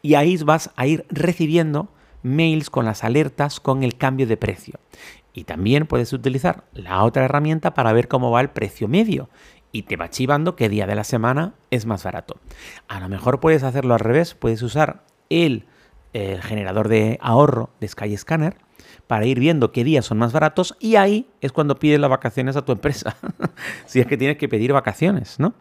y 0.02 0.14
ahí 0.14 0.37
vas 0.38 0.73
a 0.75 0.88
ir 0.88 1.07
recibiendo 1.09 1.88
mails 2.23 2.71
con 2.71 2.85
las 2.85 3.04
alertas 3.04 3.61
con 3.61 3.83
el 3.83 3.97
cambio 3.97 4.26
de 4.26 4.37
precio. 4.37 4.75
Y 5.35 5.45
también 5.45 5.87
puedes 5.87 6.12
utilizar 6.12 6.65
la 6.73 7.03
otra 7.05 7.25
herramienta 7.25 7.75
para 7.75 7.93
ver 7.93 8.09
cómo 8.09 8.31
va 8.31 8.41
el 8.41 8.51
precio 8.51 8.89
medio 8.89 9.29
y 9.73 9.83
te 9.83 9.97
va 9.97 10.11
chivando 10.11 10.55
qué 10.55 10.69
día 10.69 10.87
de 10.87 10.95
la 10.95 11.05
semana 11.05 11.55
es 11.71 11.87
más 11.87 12.05
barato. 12.05 12.37
A 12.89 13.01
lo 13.01 13.09
mejor 13.09 13.41
puedes 13.41 13.62
hacerlo 13.62 13.95
al 13.95 14.01
revés, 14.01 14.35
puedes 14.35 14.62
usar 14.62 15.05
el 15.31 15.65
generador 16.12 16.89
de 16.89 17.19
ahorro 17.23 17.71
de 17.81 17.89
Skyscanner 17.89 18.57
para 19.07 19.27
ir 19.27 19.41
viendo 19.41 19.73
qué 19.73 19.85
días 19.85 20.05
son 20.05 20.19
más 20.19 20.33
baratos 20.33 20.77
y 20.79 20.97
ahí 20.97 21.27
es 21.41 21.53
cuando 21.53 21.79
pides 21.79 21.99
las 21.99 22.11
vacaciones 22.11 22.57
a 22.57 22.65
tu 22.65 22.73
empresa. 22.73 23.17
si 23.87 24.01
es 24.01 24.07
que 24.07 24.17
tienes 24.17 24.37
que 24.37 24.49
pedir 24.49 24.73
vacaciones, 24.73 25.39
¿no? 25.39 25.55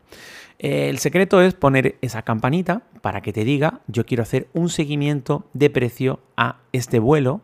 El 0.60 1.00
secreto 1.00 1.42
es 1.42 1.56
poner 1.56 1.98
esa 2.02 2.22
campanita 2.22 2.84
para 3.02 3.22
que 3.22 3.34
te 3.34 3.44
diga 3.44 3.82
yo 3.88 4.06
quiero 4.06 4.22
hacer 4.22 4.48
un 4.54 4.70
seguimiento 4.70 5.48
de 5.54 5.72
precio 5.72 6.20
a 6.38 6.58
este 6.72 7.00
vuelo 7.00 7.42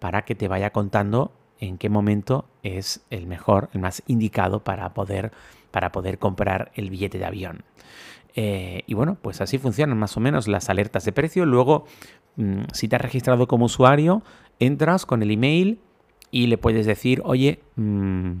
para 0.00 0.22
que 0.22 0.34
te 0.34 0.48
vaya 0.48 0.70
contando 0.70 1.32
en 1.60 1.78
qué 1.78 1.88
momento 1.88 2.46
es 2.62 3.04
el 3.10 3.26
mejor, 3.26 3.70
el 3.72 3.80
más 3.80 4.02
indicado 4.06 4.64
para 4.64 4.94
poder, 4.94 5.32
para 5.70 5.92
poder 5.92 6.18
comprar 6.18 6.70
el 6.74 6.90
billete 6.90 7.18
de 7.18 7.24
avión. 7.24 7.64
Eh, 8.34 8.82
y 8.86 8.94
bueno, 8.94 9.16
pues 9.20 9.40
así 9.40 9.58
funcionan 9.58 9.98
más 9.98 10.16
o 10.16 10.20
menos 10.20 10.48
las 10.48 10.68
alertas 10.70 11.04
de 11.04 11.12
precio. 11.12 11.44
Luego, 11.44 11.86
mm, 12.36 12.62
si 12.72 12.88
te 12.88 12.96
has 12.96 13.02
registrado 13.02 13.48
como 13.48 13.66
usuario, 13.66 14.22
entras 14.60 15.06
con 15.06 15.22
el 15.22 15.30
email 15.30 15.80
y 16.30 16.46
le 16.46 16.58
puedes 16.58 16.86
decir, 16.86 17.20
oye, 17.24 17.60
mm, 17.76 18.32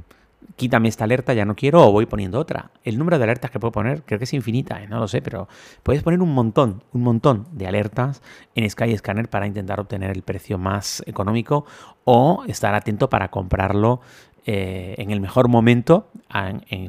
quítame 0.56 0.88
esta 0.88 1.04
alerta, 1.04 1.34
ya 1.34 1.44
no 1.44 1.54
quiero, 1.54 1.86
o 1.86 1.92
voy 1.92 2.06
poniendo 2.06 2.38
otra. 2.38 2.70
El 2.84 2.98
número 2.98 3.18
de 3.18 3.24
alertas 3.24 3.50
que 3.50 3.60
puedo 3.60 3.72
poner 3.72 4.02
creo 4.02 4.18
que 4.18 4.24
es 4.24 4.34
infinita, 4.34 4.82
¿eh? 4.82 4.88
no 4.88 4.98
lo 4.98 5.08
sé, 5.08 5.22
pero 5.22 5.48
puedes 5.82 6.02
poner 6.02 6.20
un 6.20 6.32
montón, 6.34 6.82
un 6.92 7.02
montón 7.02 7.46
de 7.52 7.66
alertas 7.66 8.22
en 8.54 8.68
Skyscanner 8.68 9.28
para 9.28 9.46
intentar 9.46 9.80
obtener 9.80 10.10
el 10.10 10.22
precio 10.22 10.58
más 10.58 11.02
económico 11.06 11.64
o 12.04 12.44
estar 12.46 12.74
atento 12.74 13.08
para 13.10 13.28
comprarlo 13.28 14.00
eh, 14.46 14.94
en 14.98 15.10
el 15.10 15.20
mejor 15.20 15.48
momento 15.48 16.08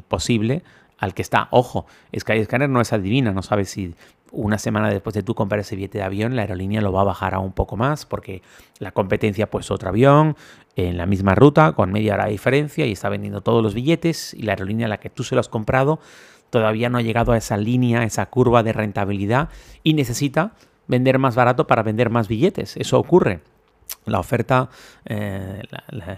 posible 0.08 0.62
al 1.00 1.14
que 1.14 1.22
está. 1.22 1.48
Ojo, 1.50 1.86
Skyscanner 2.16 2.68
no 2.68 2.80
es 2.80 2.92
adivina, 2.92 3.32
no 3.32 3.42
sabes 3.42 3.70
si 3.70 3.94
una 4.32 4.58
semana 4.58 4.88
después 4.90 5.14
de 5.14 5.22
tú 5.22 5.34
comprar 5.34 5.60
ese 5.60 5.76
billete 5.76 5.98
de 5.98 6.04
avión, 6.04 6.36
la 6.36 6.42
aerolínea 6.42 6.80
lo 6.80 6.92
va 6.92 7.02
a 7.02 7.04
bajar 7.04 7.34
a 7.34 7.38
un 7.38 7.52
poco 7.52 7.76
más 7.76 8.06
porque 8.06 8.42
la 8.78 8.92
competencia 8.92 9.50
pues 9.50 9.70
otro 9.70 9.88
avión 9.88 10.36
en 10.76 10.96
la 10.96 11.06
misma 11.06 11.34
ruta 11.34 11.72
con 11.72 11.92
media 11.92 12.14
hora 12.14 12.26
de 12.26 12.32
diferencia 12.32 12.86
y 12.86 12.92
está 12.92 13.08
vendiendo 13.08 13.40
todos 13.40 13.62
los 13.62 13.74
billetes 13.74 14.34
y 14.34 14.42
la 14.42 14.52
aerolínea 14.52 14.86
a 14.86 14.88
la 14.88 14.98
que 14.98 15.10
tú 15.10 15.24
se 15.24 15.34
lo 15.34 15.40
has 15.40 15.48
comprado 15.48 16.00
todavía 16.50 16.88
no 16.88 16.98
ha 16.98 17.02
llegado 17.02 17.32
a 17.32 17.36
esa 17.36 17.56
línea, 17.56 18.04
esa 18.04 18.26
curva 18.26 18.62
de 18.62 18.72
rentabilidad 18.72 19.48
y 19.82 19.94
necesita 19.94 20.52
vender 20.88 21.18
más 21.18 21.36
barato 21.36 21.66
para 21.66 21.82
vender 21.82 22.10
más 22.10 22.26
billetes. 22.26 22.76
Eso 22.76 22.98
ocurre 22.98 23.40
la 24.06 24.18
oferta, 24.18 24.70
eh, 25.04 25.62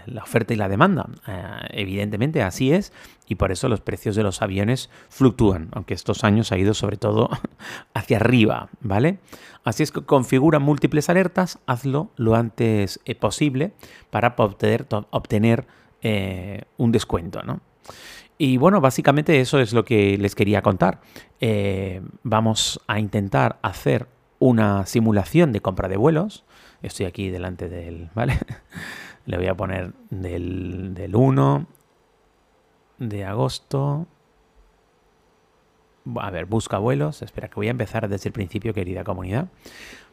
la, 0.05 0.23
oferta 0.23 0.53
y 0.53 0.57
la 0.57 0.69
demanda. 0.69 1.07
Eh, 1.27 1.41
evidentemente 1.71 2.41
así 2.41 2.71
es 2.71 2.93
y 3.27 3.35
por 3.35 3.51
eso 3.51 3.69
los 3.69 3.81
precios 3.81 4.15
de 4.15 4.23
los 4.23 4.41
aviones 4.41 4.89
fluctúan, 5.09 5.69
aunque 5.71 5.93
estos 5.93 6.23
años 6.23 6.51
ha 6.51 6.57
ido 6.57 6.73
sobre 6.73 6.97
todo 6.97 7.29
hacia 7.93 8.17
arriba, 8.17 8.69
¿vale? 8.81 9.19
Así 9.63 9.83
es 9.83 9.91
que 9.91 10.01
configura 10.01 10.59
múltiples 10.59 11.09
alertas, 11.09 11.59
hazlo 11.65 12.11
lo 12.17 12.35
antes 12.35 12.99
eh, 13.05 13.15
posible 13.15 13.73
para 14.09 14.35
obtener, 14.37 14.87
obtener 15.09 15.65
un 16.75 16.91
descuento, 16.91 17.43
¿no? 17.43 17.61
Y 18.37 18.57
bueno, 18.57 18.81
básicamente 18.81 19.39
eso 19.39 19.59
es 19.59 19.71
lo 19.71 19.85
que 19.85 20.17
les 20.17 20.35
quería 20.35 20.61
contar. 20.61 20.99
vamos 22.23 22.81
a 22.87 22.99
intentar 22.99 23.57
hacer 23.61 24.07
una 24.43 24.85
simulación 24.85 25.51
de 25.51 25.61
compra 25.61 25.87
de 25.87 25.97
vuelos 25.97 26.43
Estoy 26.83 27.05
aquí 27.05 27.29
delante 27.29 27.69
del, 27.69 28.09
¿vale? 28.13 28.37
Le 29.25 29.37
voy 29.37 29.47
a 29.47 29.55
poner 29.55 29.93
del, 30.09 30.93
del 30.93 31.15
1 31.15 31.65
de 32.99 33.25
agosto. 33.25 34.05
A 36.15 36.29
ver, 36.29 36.45
busca 36.45 36.77
vuelos. 36.77 37.21
Espera, 37.21 37.47
que 37.47 37.55
voy 37.55 37.69
a 37.69 37.71
empezar 37.71 38.09
desde 38.09 38.29
el 38.29 38.33
principio, 38.33 38.73
querida 38.73 39.05
comunidad. 39.05 39.47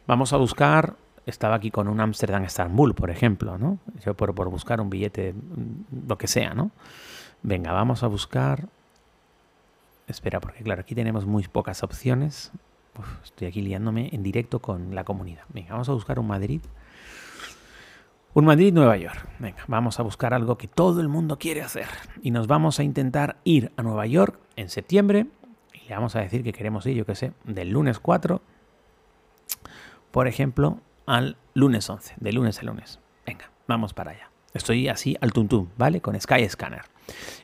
Vamos 0.07 0.31
a 0.31 0.37
buscar. 0.37 0.95
Estaba 1.25 1.55
aquí 1.55 1.69
con 1.69 1.87
un 1.87 1.99
Amsterdam-Estambul, 1.99 2.95
por 2.95 3.11
ejemplo, 3.11 3.57
¿no? 3.57 3.77
Yo 4.03 4.15
por, 4.15 4.33
por 4.33 4.49
buscar 4.49 4.81
un 4.81 4.89
billete, 4.89 5.35
lo 6.07 6.17
que 6.17 6.27
sea, 6.27 6.53
¿no? 6.55 6.71
Venga, 7.43 7.73
vamos 7.73 8.01
a 8.01 8.07
buscar. 8.07 8.69
Espera, 10.07 10.39
porque 10.39 10.63
claro, 10.63 10.81
aquí 10.81 10.95
tenemos 10.95 11.25
muy 11.25 11.43
pocas 11.47 11.83
opciones 11.83 12.51
estoy 13.23 13.47
aquí 13.47 13.61
liándome 13.61 14.09
en 14.11 14.23
directo 14.23 14.59
con 14.59 14.95
la 14.95 15.03
comunidad. 15.03 15.43
Venga, 15.49 15.71
vamos 15.71 15.89
a 15.89 15.93
buscar 15.93 16.19
un 16.19 16.27
Madrid. 16.27 16.61
Un 18.33 18.45
Madrid-Nueva 18.45 18.95
York. 18.97 19.27
Venga, 19.39 19.63
vamos 19.67 19.99
a 19.99 20.03
buscar 20.03 20.33
algo 20.33 20.57
que 20.57 20.67
todo 20.67 21.01
el 21.01 21.09
mundo 21.09 21.37
quiere 21.37 21.61
hacer. 21.61 21.87
Y 22.21 22.31
nos 22.31 22.47
vamos 22.47 22.79
a 22.79 22.83
intentar 22.83 23.37
ir 23.43 23.71
a 23.75 23.83
Nueva 23.83 24.05
York 24.05 24.39
en 24.55 24.69
septiembre. 24.69 25.27
Y 25.73 25.87
le 25.89 25.95
vamos 25.95 26.15
a 26.15 26.21
decir 26.21 26.43
que 26.43 26.53
queremos 26.53 26.85
ir, 26.85 26.95
yo 26.95 27.05
qué 27.05 27.15
sé, 27.15 27.33
del 27.43 27.71
lunes 27.71 27.99
4, 27.99 28.41
por 30.11 30.27
ejemplo, 30.27 30.79
al 31.05 31.37
lunes 31.53 31.89
11. 31.89 32.15
De 32.19 32.31
lunes 32.31 32.59
a 32.59 32.63
lunes. 32.63 32.99
Venga, 33.25 33.51
vamos 33.67 33.93
para 33.93 34.11
allá. 34.11 34.29
Estoy 34.53 34.87
así 34.89 35.17
al 35.21 35.31
tuntum, 35.31 35.67
¿vale? 35.77 36.01
Con 36.01 36.19
Sky 36.19 36.47
Scanner. 36.47 36.83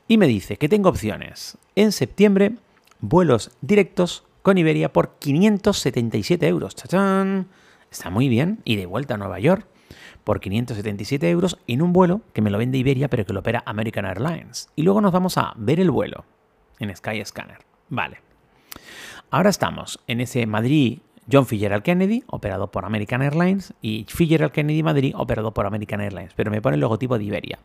Y 0.07 0.17
me 0.17 0.27
dice 0.27 0.57
que 0.57 0.69
tengo 0.69 0.89
opciones. 0.89 1.57
En 1.75 1.91
septiembre, 1.91 2.55
vuelos 2.99 3.51
directos 3.61 4.25
con 4.47 4.57
Iberia 4.57 4.93
por 4.93 5.17
577 5.19 6.47
euros. 6.47 6.73
¡Chachán! 6.73 7.49
Está 7.91 8.09
muy 8.09 8.29
bien. 8.29 8.61
Y 8.63 8.77
de 8.77 8.85
vuelta 8.85 9.15
a 9.15 9.17
Nueva 9.17 9.41
York 9.41 9.67
por 10.23 10.39
577 10.39 11.29
euros 11.29 11.59
en 11.67 11.81
un 11.81 11.91
vuelo 11.91 12.21
que 12.31 12.41
me 12.41 12.49
lo 12.49 12.57
vende 12.57 12.77
Iberia 12.77 13.09
pero 13.09 13.25
que 13.25 13.33
lo 13.33 13.41
opera 13.41 13.61
American 13.65 14.05
Airlines. 14.05 14.69
Y 14.77 14.83
luego 14.83 15.01
nos 15.01 15.11
vamos 15.11 15.37
a 15.37 15.53
ver 15.57 15.81
el 15.81 15.91
vuelo 15.91 16.23
en 16.79 16.95
Skyscanner. 16.95 17.57
Vale. 17.89 18.21
Ahora 19.31 19.49
estamos 19.49 19.99
en 20.07 20.21
ese 20.21 20.45
Madrid 20.45 20.99
John 21.29 21.45
Fitzgerald 21.45 21.83
Kennedy, 21.83 22.23
operado 22.27 22.71
por 22.71 22.85
American 22.85 23.21
Airlines, 23.21 23.73
y 23.81 24.05
Fitzgerald 24.07 24.53
Kennedy 24.53 24.81
Madrid, 24.81 25.13
operado 25.17 25.53
por 25.53 25.65
American 25.65 25.99
Airlines, 25.99 26.31
pero 26.37 26.51
me 26.51 26.61
pone 26.61 26.75
el 26.75 26.79
logotipo 26.79 27.17
de 27.17 27.25
Iberia. 27.25 27.59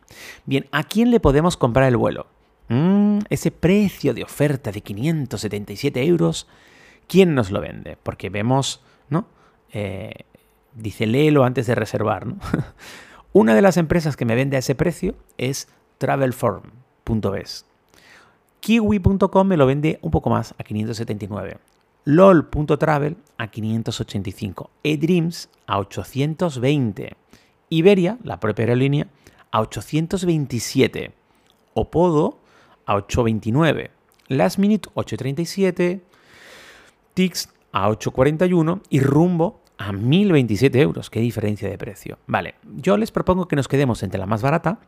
Bien, 0.45 0.67
¿a 0.73 0.83
quién 0.83 1.11
le 1.11 1.21
podemos 1.21 1.55
comprar 1.55 1.87
el 1.87 1.95
vuelo? 1.95 2.27
Mm, 2.67 3.19
ese 3.29 3.51
precio 3.51 4.13
de 4.13 4.23
oferta 4.23 4.73
de 4.73 4.81
577 4.81 6.05
euros 6.05 6.45
¿Quién 7.07 7.35
nos 7.35 7.51
lo 7.51 7.61
vende? 7.61 7.97
Porque 8.01 8.29
vemos, 8.29 8.81
¿no? 9.09 9.27
Eh, 9.71 10.11
dice, 10.73 11.05
léelo 11.05 11.43
antes 11.43 11.67
de 11.67 11.75
reservar, 11.75 12.25
¿no? 12.25 12.37
Una 13.33 13.55
de 13.55 13.61
las 13.61 13.77
empresas 13.77 14.15
que 14.15 14.25
me 14.25 14.35
vende 14.35 14.57
a 14.57 14.59
ese 14.59 14.75
precio 14.75 15.15
es 15.37 15.67
travelform.es. 15.97 17.65
Kiwi.com 18.59 19.47
me 19.47 19.57
lo 19.57 19.65
vende 19.65 19.99
un 20.01 20.11
poco 20.11 20.29
más, 20.29 20.53
a 20.57 20.63
579. 20.63 21.57
LOL.travel 22.05 23.17
a 23.37 23.47
585. 23.47 24.69
eDreams 24.83 25.49
a 25.65 25.79
820. 25.79 27.15
Iberia, 27.69 28.17
la 28.23 28.39
propia 28.39 28.63
aerolínea, 28.63 29.07
a 29.51 29.61
827. 29.61 31.11
Opodo 31.73 32.39
a 32.85 32.95
829. 32.95 33.91
Last 34.27 34.59
Minute 34.59 34.89
837. 34.93 36.01
Tix 37.13 37.49
a 37.71 37.89
8,41 37.89 38.81
y 38.89 38.99
Rumbo 38.99 39.61
a 39.77 39.91
1.027 39.91 40.75
euros. 40.77 41.09
Qué 41.09 41.19
diferencia 41.19 41.69
de 41.69 41.77
precio. 41.77 42.17
Vale, 42.27 42.55
yo 42.77 42.97
les 42.97 43.11
propongo 43.11 43.47
que 43.47 43.55
nos 43.55 43.67
quedemos 43.67 44.03
entre 44.03 44.19
la 44.19 44.25
más 44.25 44.41
barata, 44.41 44.79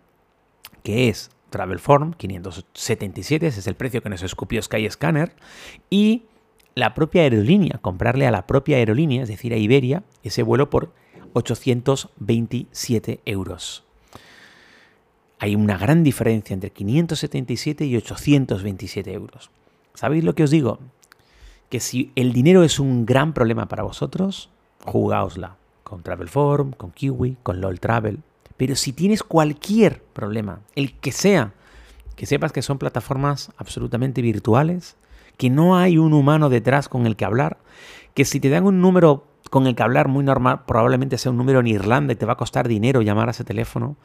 que 0.83 1.09
es 1.09 1.31
Travelform, 1.49 2.13
577, 2.13 3.47
ese 3.47 3.59
es 3.59 3.67
el 3.67 3.75
precio 3.75 4.01
que 4.01 4.09
nos 4.09 4.23
escupió 4.23 4.61
Skyscanner, 4.61 5.33
y 5.89 6.23
la 6.75 6.93
propia 6.93 7.21
aerolínea, 7.23 7.79
comprarle 7.81 8.27
a 8.27 8.31
la 8.31 8.45
propia 8.45 8.77
aerolínea, 8.77 9.23
es 9.23 9.29
decir, 9.29 9.53
a 9.53 9.57
Iberia, 9.57 10.03
ese 10.23 10.43
vuelo 10.43 10.69
por 10.69 10.91
827 11.33 13.21
euros. 13.25 13.83
Hay 15.39 15.55
una 15.55 15.77
gran 15.77 16.03
diferencia 16.03 16.53
entre 16.53 16.71
577 16.71 17.85
y 17.85 17.97
827 17.97 19.13
euros. 19.13 19.51
¿Sabéis 19.93 20.23
lo 20.23 20.35
que 20.35 20.43
os 20.43 20.51
digo? 20.51 20.79
Que 21.75 21.81
si 21.81 22.13
el 22.15 22.31
dinero 22.31 22.63
es 22.63 22.79
un 22.79 23.05
gran 23.05 23.33
problema 23.33 23.67
para 23.67 23.83
vosotros, 23.83 24.49
jugaosla 24.85 25.57
con 25.83 26.03
Travelform, 26.03 26.71
con 26.71 26.91
Kiwi, 26.91 27.35
con 27.43 27.59
LOL 27.59 27.81
Travel. 27.81 28.19
Pero 28.55 28.77
si 28.77 28.93
tienes 28.93 29.23
cualquier 29.23 30.01
problema, 30.01 30.61
el 30.77 30.93
que 30.93 31.11
sea, 31.11 31.51
que 32.15 32.25
sepas 32.25 32.53
que 32.53 32.61
son 32.61 32.77
plataformas 32.77 33.51
absolutamente 33.57 34.21
virtuales, 34.21 34.95
que 35.35 35.49
no 35.49 35.75
hay 35.75 35.97
un 35.97 36.13
humano 36.13 36.47
detrás 36.47 36.87
con 36.87 37.05
el 37.05 37.17
que 37.17 37.25
hablar, 37.25 37.57
que 38.13 38.23
si 38.23 38.39
te 38.39 38.47
dan 38.47 38.65
un 38.65 38.79
número 38.79 39.25
con 39.49 39.67
el 39.67 39.75
que 39.75 39.83
hablar 39.83 40.07
muy 40.07 40.23
normal, 40.23 40.61
probablemente 40.65 41.17
sea 41.17 41.31
un 41.33 41.37
número 41.37 41.59
en 41.59 41.67
Irlanda 41.67 42.13
y 42.13 42.15
te 42.15 42.25
va 42.25 42.33
a 42.33 42.37
costar 42.37 42.69
dinero 42.69 43.01
llamar 43.01 43.27
a 43.27 43.31
ese 43.31 43.43
teléfono 43.43 43.97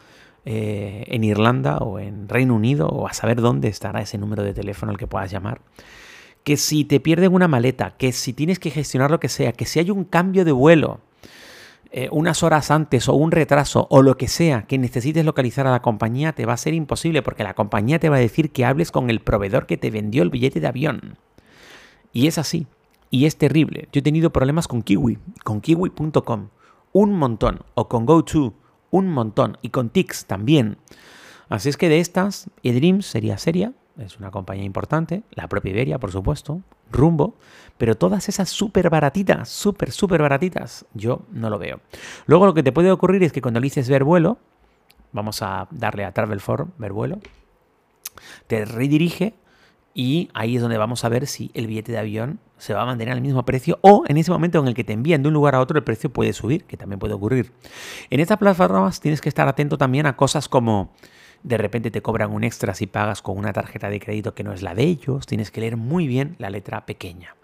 eh, 0.45 1.05
en 1.07 1.23
Irlanda 1.23 1.79
o 1.79 2.01
en 2.01 2.29
Reino 2.29 2.57
Unido 2.57 2.89
o 2.89 3.07
a 3.07 3.13
saber 3.13 3.41
dónde 3.41 3.69
estará 3.69 4.01
ese 4.01 4.19
número 4.19 4.43
de 4.43 4.55
teléfono 4.55 4.91
al 4.91 4.99
que 4.99 5.07
puedas 5.07 5.31
llamar 5.31 5.61
que 6.45 6.57
si 6.57 6.85
te 6.85 7.01
pierden 7.01 7.35
una 7.35 7.49
maleta, 7.49 7.97
que 7.97 8.13
si 8.13 8.33
tienes 8.33 8.59
que 8.59 8.71
gestionar 8.71 9.11
lo 9.11 9.21
que 9.21 9.29
sea, 9.29 9.53
que 9.53 9.67
si 9.67 9.79
hay 9.79 9.91
un 9.91 10.05
cambio 10.05 10.45
de 10.45 10.53
vuelo 10.53 11.01
eh, 11.93 12.09
unas 12.13 12.45
horas 12.45 12.71
antes 12.71 13.09
o 13.09 13.15
un 13.15 13.33
retraso 13.33 13.89
o 13.91 14.03
lo 14.03 14.17
que 14.17 14.29
sea 14.29 14.63
que 14.63 14.79
necesites 14.79 15.25
localizar 15.25 15.67
a 15.67 15.73
la 15.73 15.83
compañía, 15.83 16.33
te 16.33 16.47
va 16.47 16.53
a 16.53 16.57
ser 16.57 16.73
imposible 16.73 17.21
porque 17.21 17.43
la 17.43 17.55
compañía 17.55 17.99
te 17.99 18.09
va 18.09 18.17
a 18.17 18.21
decir 18.21 18.53
que 18.53 18.65
hables 18.65 18.93
con 18.93 19.11
el 19.11 19.19
proveedor 19.19 19.67
que 19.67 19.77
te 19.77 19.91
vendió 19.91 20.23
el 20.23 20.31
billete 20.31 20.61
de 20.61 20.69
avión. 20.69 21.19
Y 22.13 22.29
es 22.29 22.39
así. 22.39 22.69
Y 23.11 23.27
es 23.27 23.37
terrible. 23.37 23.89
Yo 23.93 23.99
he 23.99 24.03
tenido 24.03 24.31
problemas 24.31 24.69
con 24.69 24.83
Kiwi, 24.83 25.19
con 25.43 25.61
kiwi.com. 25.61 26.51
un 26.93 27.13
montón. 27.13 27.65
O 27.75 27.89
con 27.89 28.07
GoTo, 28.07 28.55
un 28.93 29.09
montón. 29.09 29.59
Y 29.61 29.71
con 29.71 29.91
Tix 29.91 30.27
también. 30.27 30.77
Así 31.49 31.69
es 31.69 31.77
que 31.77 31.89
de 31.89 31.99
estas, 31.99 32.49
eDreams 32.63 33.05
sería 33.05 33.37
seria, 33.37 33.73
es 33.99 34.19
una 34.19 34.31
compañía 34.31 34.65
importante, 34.65 35.23
la 35.31 35.49
propia 35.49 35.71
Iberia, 35.71 35.99
por 35.99 36.13
supuesto, 36.13 36.63
Rumbo, 36.91 37.35
pero 37.79 37.97
todas 37.97 38.29
esas 38.29 38.49
súper 38.49 38.91
baratitas, 38.91 39.49
súper, 39.49 39.93
súper 39.93 40.23
baratitas, 40.23 40.87
yo 40.95 41.23
no 41.31 41.51
lo 41.51 41.59
veo. 41.59 41.81
Luego 42.27 42.47
lo 42.47 42.55
que 42.55 42.63
te 42.63 42.73
puede 42.73 42.91
ocurrir 42.91 43.23
es 43.23 43.33
que 43.33 43.43
cuando 43.43 43.61
le 43.61 43.65
dices 43.65 43.89
ver 43.89 44.05
vuelo, 44.05 44.39
vamos 45.13 45.43
a 45.43 45.69
darle 45.71 46.05
a 46.05 46.13
Travel 46.13 46.41
for 46.41 46.69
ver 46.79 46.93
vuelo, 46.93 47.19
te 48.47 48.65
redirige 48.65 49.35
y 49.93 50.31
ahí 50.35 50.57
es 50.57 50.63
donde 50.63 50.79
vamos 50.79 51.05
a 51.05 51.09
ver 51.09 51.27
si 51.27 51.51
el 51.55 51.67
billete 51.67 51.93
de 51.93 51.99
avión 51.99 52.39
se 52.59 52.75
va 52.75 52.83
a 52.83 52.87
mantener 52.87 53.15
al 53.15 53.21
mismo 53.21 53.45
precio 53.45 53.79
o 53.83 54.05
en 54.07 54.19
ese 54.19 54.31
momento 54.31 54.61
en 54.61 54.69
el 54.69 54.75
que 54.75 54.85
te 54.85 54.93
envían 54.93 55.23
de 55.23 55.29
un 55.29 55.35
lugar 55.35 55.55
a 55.55 55.61
otro 55.61 55.79
el 55.79 55.85
precio 55.85 56.13
puede 56.13 56.33
subir, 56.33 56.65
que 56.65 56.77
también 56.77 56.99
puede 56.99 57.15
ocurrir. 57.15 57.53
En 58.11 58.21
estas 58.21 58.39
plataformas 58.39 59.01
tienes 59.01 59.21
que 59.21 59.29
estar 59.29 59.49
atento 59.49 59.79
también 59.79 60.07
a 60.07 60.17
cosas 60.17 60.49
como 60.49 60.93
de 61.43 61.57
repente 61.57 61.91
te 61.91 62.03
cobran 62.03 62.33
un 62.33 62.45
extra 62.45 62.75
si 62.75 62.87
pagas 62.87 63.23
con 63.23 63.39
una 63.39 63.53
tarjeta 63.53 63.89
de 63.91 64.01
crédito 64.01 64.35
que 64.35 64.45
no 64.45 64.53
es 64.53 64.63
la 64.63 64.75
de 64.75 64.83
ellos, 64.83 65.27
tienes 65.27 65.51
que 65.51 65.61
leer 65.61 65.77
muy 65.77 66.07
bien 66.07 66.37
la 66.39 66.51
letra 66.51 66.87
pequeña. 66.87 67.37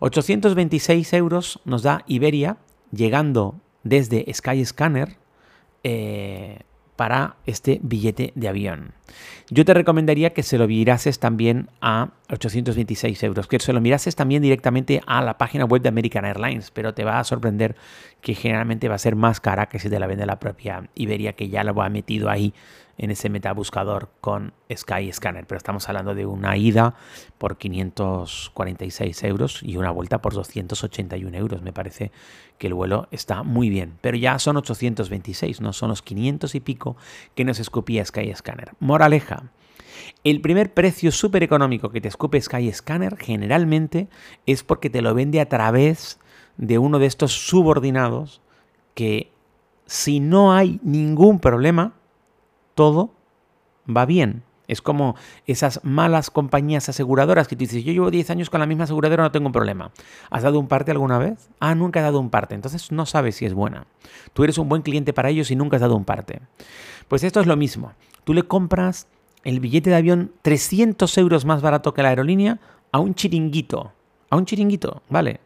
826 0.00 1.12
euros 1.12 1.60
nos 1.64 1.82
da 1.82 2.02
Iberia 2.06 2.56
llegando 2.90 3.60
desde 3.84 4.26
Skyscanner 4.32 5.16
eh, 5.84 6.60
para 6.96 7.36
este 7.46 7.80
billete 7.82 8.32
de 8.34 8.48
avión. 8.48 8.92
Yo 9.50 9.64
te 9.64 9.74
recomendaría 9.74 10.32
que 10.32 10.42
se 10.42 10.58
lo 10.58 10.68
mirases 10.68 11.18
también 11.18 11.68
a 11.80 12.10
826 12.32 13.22
euros, 13.24 13.46
que 13.46 13.58
se 13.58 13.72
lo 13.72 13.80
mirases 13.80 14.16
también 14.16 14.42
directamente 14.42 15.02
a 15.06 15.20
la 15.20 15.36
página 15.36 15.66
web 15.66 15.82
de 15.82 15.90
American 15.90 16.24
Airlines, 16.24 16.70
pero 16.70 16.94
te 16.94 17.04
va 17.04 17.18
a 17.18 17.24
sorprender 17.24 17.76
que 18.20 18.34
generalmente 18.34 18.88
va 18.88 18.94
a 18.94 18.98
ser 18.98 19.16
más 19.16 19.38
cara 19.40 19.66
que 19.66 19.78
si 19.78 19.90
te 19.90 20.00
la 20.00 20.06
vende 20.06 20.24
la 20.24 20.40
propia 20.40 20.88
Iberia, 20.94 21.34
que 21.34 21.50
ya 21.50 21.62
lo 21.62 21.80
ha 21.82 21.88
metido 21.90 22.30
ahí 22.30 22.54
en 22.98 23.10
ese 23.10 23.28
metabuscador 23.28 24.10
con 24.20 24.52
Sky 24.74 25.12
Scanner, 25.12 25.46
pero 25.46 25.58
estamos 25.58 25.88
hablando 25.88 26.14
de 26.14 26.24
una 26.24 26.56
ida 26.56 26.94
por 27.38 27.58
546 27.58 29.24
euros 29.24 29.60
y 29.62 29.76
una 29.76 29.90
vuelta 29.90 30.22
por 30.22 30.34
281 30.34 31.36
euros. 31.36 31.62
Me 31.62 31.72
parece 31.72 32.12
que 32.58 32.68
el 32.68 32.74
vuelo 32.74 33.08
está 33.10 33.42
muy 33.42 33.68
bien, 33.68 33.94
pero 34.00 34.16
ya 34.16 34.38
son 34.38 34.56
826, 34.56 35.60
no 35.60 35.72
son 35.72 35.90
los 35.90 36.02
500 36.02 36.54
y 36.54 36.60
pico 36.60 36.96
que 37.34 37.44
nos 37.44 37.58
escupía 37.58 38.04
Sky 38.04 38.32
Scanner. 38.34 38.72
Moraleja. 38.78 39.50
El 40.24 40.40
primer 40.40 40.72
precio 40.72 41.12
súper 41.12 41.42
económico 41.42 41.90
que 41.90 42.00
te 42.00 42.08
escupe 42.08 42.40
Sky 42.40 42.72
Scanner 42.72 43.16
generalmente 43.16 44.08
es 44.46 44.62
porque 44.62 44.90
te 44.90 45.02
lo 45.02 45.14
vende 45.14 45.40
a 45.40 45.48
través 45.48 46.18
de 46.56 46.78
uno 46.78 46.98
de 46.98 47.06
estos 47.06 47.32
subordinados 47.32 48.40
que 48.94 49.32
si 49.86 50.20
no 50.20 50.52
hay 50.52 50.80
ningún 50.82 51.40
problema, 51.40 51.94
todo 52.74 53.12
va 53.88 54.06
bien. 54.06 54.42
Es 54.68 54.80
como 54.80 55.16
esas 55.46 55.80
malas 55.82 56.30
compañías 56.30 56.88
aseguradoras 56.88 57.48
que 57.48 57.56
te 57.56 57.64
dices, 57.64 57.84
yo 57.84 57.92
llevo 57.92 58.10
10 58.10 58.30
años 58.30 58.48
con 58.48 58.60
la 58.60 58.66
misma 58.66 58.84
aseguradora, 58.84 59.24
no 59.24 59.32
tengo 59.32 59.46
un 59.46 59.52
problema. 59.52 59.90
¿Has 60.30 60.44
dado 60.44 60.58
un 60.58 60.68
parte 60.68 60.92
alguna 60.92 61.18
vez? 61.18 61.50
Ah, 61.60 61.74
nunca 61.74 62.00
he 62.00 62.02
dado 62.02 62.20
un 62.20 62.30
parte. 62.30 62.54
Entonces 62.54 62.90
no 62.92 63.04
sabes 63.04 63.36
si 63.36 63.44
es 63.44 63.54
buena. 63.54 63.86
Tú 64.32 64.44
eres 64.44 64.58
un 64.58 64.68
buen 64.68 64.82
cliente 64.82 65.12
para 65.12 65.28
ellos 65.28 65.50
y 65.50 65.56
nunca 65.56 65.76
has 65.76 65.82
dado 65.82 65.96
un 65.96 66.04
parte. 66.04 66.40
Pues 67.08 67.24
esto 67.24 67.40
es 67.40 67.46
lo 67.46 67.56
mismo. 67.56 67.92
Tú 68.24 68.32
le 68.32 68.44
compras 68.44 69.08
el 69.44 69.60
billete 69.60 69.90
de 69.90 69.96
avión 69.96 70.32
300 70.42 71.18
euros 71.18 71.44
más 71.44 71.62
barato 71.62 71.94
que 71.94 72.02
la 72.02 72.10
aerolínea 72.10 72.60
a 72.92 72.98
un 72.98 73.14
chiringuito. 73.14 73.92
A 74.30 74.36
un 74.36 74.46
chiringuito, 74.46 75.02
¿vale? 75.08 75.40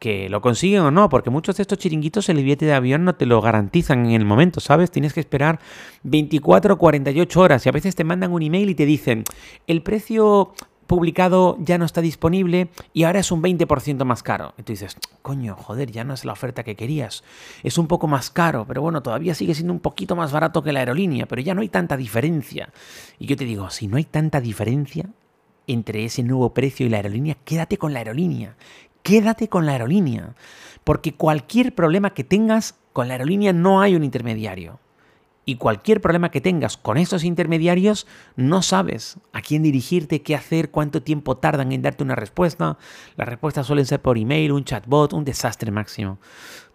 que 0.00 0.30
lo 0.30 0.40
consiguen 0.40 0.80
o 0.80 0.90
no, 0.90 1.10
porque 1.10 1.28
muchos 1.28 1.58
de 1.58 1.62
estos 1.62 1.78
chiringuitos 1.78 2.28
el 2.30 2.38
billete 2.38 2.64
de 2.64 2.72
avión 2.72 3.04
no 3.04 3.14
te 3.14 3.26
lo 3.26 3.40
garantizan 3.42 4.06
en 4.06 4.12
el 4.12 4.24
momento, 4.24 4.58
¿sabes? 4.58 4.90
Tienes 4.90 5.12
que 5.12 5.20
esperar 5.20 5.60
24 6.04 6.74
o 6.74 6.78
48 6.78 7.40
horas 7.40 7.66
y 7.66 7.68
a 7.68 7.72
veces 7.72 7.94
te 7.94 8.02
mandan 8.02 8.32
un 8.32 8.42
email 8.42 8.70
y 8.70 8.74
te 8.74 8.86
dicen, 8.86 9.24
el 9.66 9.82
precio 9.82 10.54
publicado 10.90 11.56
ya 11.60 11.78
no 11.78 11.84
está 11.84 12.00
disponible 12.00 12.68
y 12.92 13.04
ahora 13.04 13.20
es 13.20 13.30
un 13.30 13.40
20% 13.40 14.04
más 14.04 14.24
caro. 14.24 14.54
Y 14.58 14.64
tú 14.64 14.72
dices, 14.72 14.96
coño, 15.22 15.54
joder, 15.54 15.92
ya 15.92 16.02
no 16.02 16.14
es 16.14 16.24
la 16.24 16.32
oferta 16.32 16.64
que 16.64 16.74
querías. 16.74 17.22
Es 17.62 17.78
un 17.78 17.86
poco 17.86 18.08
más 18.08 18.28
caro, 18.28 18.64
pero 18.66 18.82
bueno, 18.82 19.00
todavía 19.00 19.36
sigue 19.36 19.54
siendo 19.54 19.72
un 19.72 19.78
poquito 19.78 20.16
más 20.16 20.32
barato 20.32 20.64
que 20.64 20.72
la 20.72 20.80
aerolínea, 20.80 21.26
pero 21.26 21.42
ya 21.42 21.54
no 21.54 21.60
hay 21.60 21.68
tanta 21.68 21.96
diferencia. 21.96 22.72
Y 23.20 23.26
yo 23.26 23.36
te 23.36 23.44
digo, 23.44 23.70
si 23.70 23.86
no 23.86 23.98
hay 23.98 24.04
tanta 24.04 24.40
diferencia 24.40 25.08
entre 25.68 26.04
ese 26.04 26.24
nuevo 26.24 26.52
precio 26.52 26.84
y 26.84 26.88
la 26.88 26.96
aerolínea, 26.96 27.36
quédate 27.44 27.78
con 27.78 27.92
la 27.92 28.00
aerolínea 28.00 28.56
quédate 29.02 29.48
con 29.48 29.64
la 29.64 29.72
aerolínea, 29.72 30.34
porque 30.84 31.14
cualquier 31.14 31.74
problema 31.74 32.10
que 32.10 32.22
tengas 32.22 32.74
con 32.92 33.08
la 33.08 33.14
aerolínea 33.14 33.52
no 33.52 33.80
hay 33.80 33.94
un 33.94 34.04
intermediario. 34.04 34.78
Y 35.44 35.56
cualquier 35.56 36.00
problema 36.00 36.30
que 36.30 36.40
tengas 36.40 36.76
con 36.76 36.96
estos 36.96 37.24
intermediarios, 37.24 38.06
no 38.36 38.62
sabes 38.62 39.18
a 39.32 39.40
quién 39.40 39.62
dirigirte, 39.62 40.22
qué 40.22 40.34
hacer, 40.34 40.70
cuánto 40.70 41.02
tiempo 41.02 41.36
tardan 41.38 41.72
en 41.72 41.82
darte 41.82 42.04
una 42.04 42.14
respuesta. 42.14 42.78
Las 43.16 43.28
respuestas 43.28 43.66
suelen 43.66 43.86
ser 43.86 44.00
por 44.00 44.18
email, 44.18 44.52
un 44.52 44.64
chatbot, 44.64 45.12
un 45.12 45.24
desastre 45.24 45.70
máximo. 45.70 46.18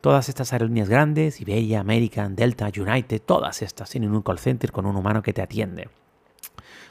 Todas 0.01 0.30
estas 0.30 0.51
aerolíneas 0.51 0.89
grandes, 0.89 1.39
Iberia, 1.41 1.80
American, 1.80 2.36
Delta, 2.36 2.69
United, 2.75 3.21
todas 3.21 3.62
estas 3.62 3.89
tienen 3.89 4.12
un 4.12 4.21
call 4.21 4.39
center 4.39 4.71
con 4.71 4.86
un 4.86 4.95
humano 4.95 5.21
que 5.21 5.34
te 5.34 5.41
atiende. 5.41 5.89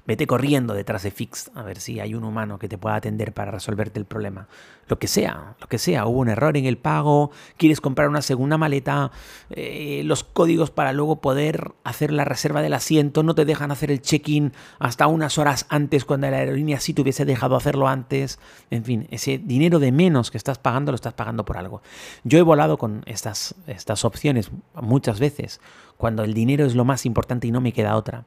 Vete 0.07 0.27
corriendo 0.27 0.75
detrás 0.75 1.03
de 1.03 1.11
Fix 1.11 1.51
a 1.55 1.63
ver 1.63 1.81
si 1.81 1.99
hay 1.99 2.15
un 2.15 2.25
humano 2.25 2.59
que 2.59 2.69
te 2.69 2.77
pueda 2.77 2.97
atender 2.97 3.33
para 3.33 3.51
resolverte 3.51 3.99
el 3.99 4.05
problema. 4.05 4.49
Lo 4.87 4.99
que 4.99 5.07
sea, 5.07 5.57
lo 5.59 5.67
que 5.67 5.79
sea. 5.79 6.05
Hubo 6.05 6.19
un 6.19 6.29
error 6.29 6.59
en 6.59 6.67
el 6.67 6.77
pago, 6.77 7.31
quieres 7.57 7.81
comprar 7.81 8.11
una 8.11 8.21
segunda 8.21 8.59
maleta, 8.59 9.13
eh, 9.49 10.03
los 10.05 10.23
códigos 10.23 10.71
para 10.71 10.93
luego 10.93 11.23
poder 11.23 11.73
hacer 11.85 12.13
la 12.13 12.27
reserva 12.27 12.61
del 12.61 12.75
asiento 12.75 13.23
no 13.23 13.35
te 13.35 13.47
dejan 13.47 13.71
hacer 13.71 13.91
el 13.91 14.03
check-in 14.03 14.53
hasta 14.79 15.07
unas 15.07 15.39
horas 15.39 15.65
antes 15.71 16.05
cuando 16.05 16.31
la 16.31 16.37
aerolínea 16.37 16.81
sí 16.81 16.93
te 16.93 17.01
hubiese 17.01 17.25
dejado 17.25 17.57
hacerlo 17.57 17.89
antes. 17.89 18.39
En 18.71 18.85
fin, 18.85 19.09
ese 19.11 19.39
dinero 19.39 19.79
de 19.79 19.91
menos 19.91 20.31
que 20.31 20.37
estás 20.37 20.59
pagando 20.59 20.93
lo 20.93 20.97
estás 20.97 21.15
pagando 21.15 21.47
por 21.47 21.57
algo. 21.57 21.81
Yo 22.25 22.39
he 22.39 22.43
volado 22.43 22.77
con 22.77 23.05
estas, 23.07 23.55
estas 23.67 24.05
opciones 24.05 24.51
muchas 24.75 25.19
veces 25.19 25.63
cuando 25.97 26.25
el 26.25 26.35
dinero 26.35 26.67
es 26.67 26.75
lo 26.75 26.85
más 26.85 27.07
importante 27.07 27.47
y 27.47 27.53
no 27.53 27.63
me 27.63 27.73
queda 27.73 27.97
otra. 27.97 28.27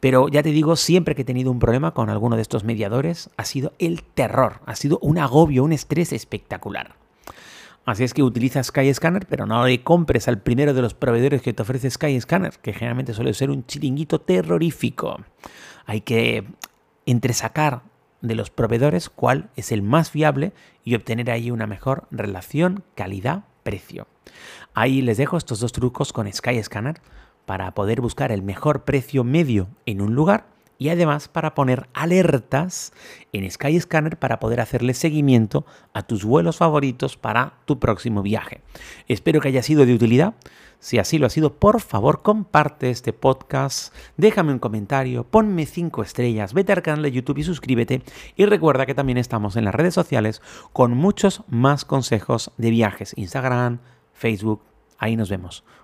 Pero 0.00 0.28
ya 0.28 0.42
te 0.42 0.50
digo, 0.50 0.76
siempre 0.76 1.14
que 1.14 1.22
he 1.22 1.26
tenido 1.26 1.50
un 1.50 1.58
problema 1.58 1.92
con 1.92 2.08
alguno 2.08 2.36
de 2.36 2.42
estos 2.42 2.64
mediadores, 2.64 3.30
ha 3.36 3.44
sido 3.44 3.74
el 3.78 4.02
terror, 4.02 4.60
ha 4.66 4.74
sido 4.74 4.98
un 5.02 5.18
agobio, 5.18 5.62
un 5.62 5.72
estrés 5.72 6.12
espectacular. 6.12 6.96
Así 7.84 8.04
es 8.04 8.14
que 8.14 8.22
utiliza 8.22 8.62
Skyscanner, 8.62 9.26
pero 9.26 9.46
no 9.46 9.64
le 9.64 9.82
compres 9.82 10.28
al 10.28 10.38
primero 10.38 10.74
de 10.74 10.82
los 10.82 10.94
proveedores 10.94 11.42
que 11.42 11.52
te 11.52 11.62
ofrece 11.62 11.90
Skyscanner, 11.90 12.58
que 12.60 12.72
generalmente 12.72 13.14
suele 13.14 13.34
ser 13.34 13.50
un 13.50 13.66
chiringuito 13.66 14.20
terrorífico. 14.20 15.20
Hay 15.86 16.02
que 16.02 16.44
entresacar 17.06 17.82
de 18.20 18.34
los 18.34 18.50
proveedores 18.50 19.08
cuál 19.08 19.50
es 19.56 19.72
el 19.72 19.82
más 19.82 20.10
fiable 20.10 20.52
y 20.84 20.94
obtener 20.94 21.30
ahí 21.30 21.50
una 21.50 21.66
mejor 21.66 22.06
relación 22.10 22.84
calidad-precio. 22.94 24.06
Ahí 24.74 25.02
les 25.02 25.16
dejo 25.16 25.36
estos 25.36 25.60
dos 25.60 25.72
trucos 25.72 26.12
con 26.12 26.30
Skyscanner 26.30 27.00
para 27.50 27.74
poder 27.74 28.00
buscar 28.00 28.30
el 28.30 28.42
mejor 28.42 28.84
precio 28.84 29.24
medio 29.24 29.66
en 29.84 30.00
un 30.00 30.14
lugar 30.14 30.46
y 30.78 30.90
además 30.90 31.26
para 31.26 31.52
poner 31.52 31.88
alertas 31.94 32.92
en 33.32 33.50
Skyscanner 33.50 34.20
para 34.20 34.38
poder 34.38 34.60
hacerle 34.60 34.94
seguimiento 34.94 35.66
a 35.92 36.02
tus 36.02 36.24
vuelos 36.24 36.58
favoritos 36.58 37.16
para 37.16 37.54
tu 37.64 37.80
próximo 37.80 38.22
viaje. 38.22 38.60
Espero 39.08 39.40
que 39.40 39.48
haya 39.48 39.64
sido 39.64 39.84
de 39.84 39.94
utilidad. 39.94 40.34
Si 40.78 41.00
así 41.00 41.18
lo 41.18 41.26
ha 41.26 41.30
sido, 41.30 41.54
por 41.54 41.80
favor 41.80 42.22
comparte 42.22 42.88
este 42.88 43.12
podcast, 43.12 43.92
déjame 44.16 44.52
un 44.52 44.60
comentario, 44.60 45.24
ponme 45.24 45.66
5 45.66 46.04
estrellas, 46.04 46.54
vete 46.54 46.72
al 46.72 46.82
canal 46.82 47.02
de 47.02 47.10
YouTube 47.10 47.38
y 47.38 47.42
suscríbete. 47.42 48.02
Y 48.36 48.46
recuerda 48.46 48.86
que 48.86 48.94
también 48.94 49.18
estamos 49.18 49.56
en 49.56 49.64
las 49.64 49.74
redes 49.74 49.94
sociales 49.94 50.40
con 50.72 50.92
muchos 50.92 51.42
más 51.48 51.84
consejos 51.84 52.52
de 52.58 52.70
viajes. 52.70 53.12
Instagram, 53.16 53.80
Facebook, 54.12 54.62
ahí 54.98 55.16
nos 55.16 55.30
vemos. 55.30 55.64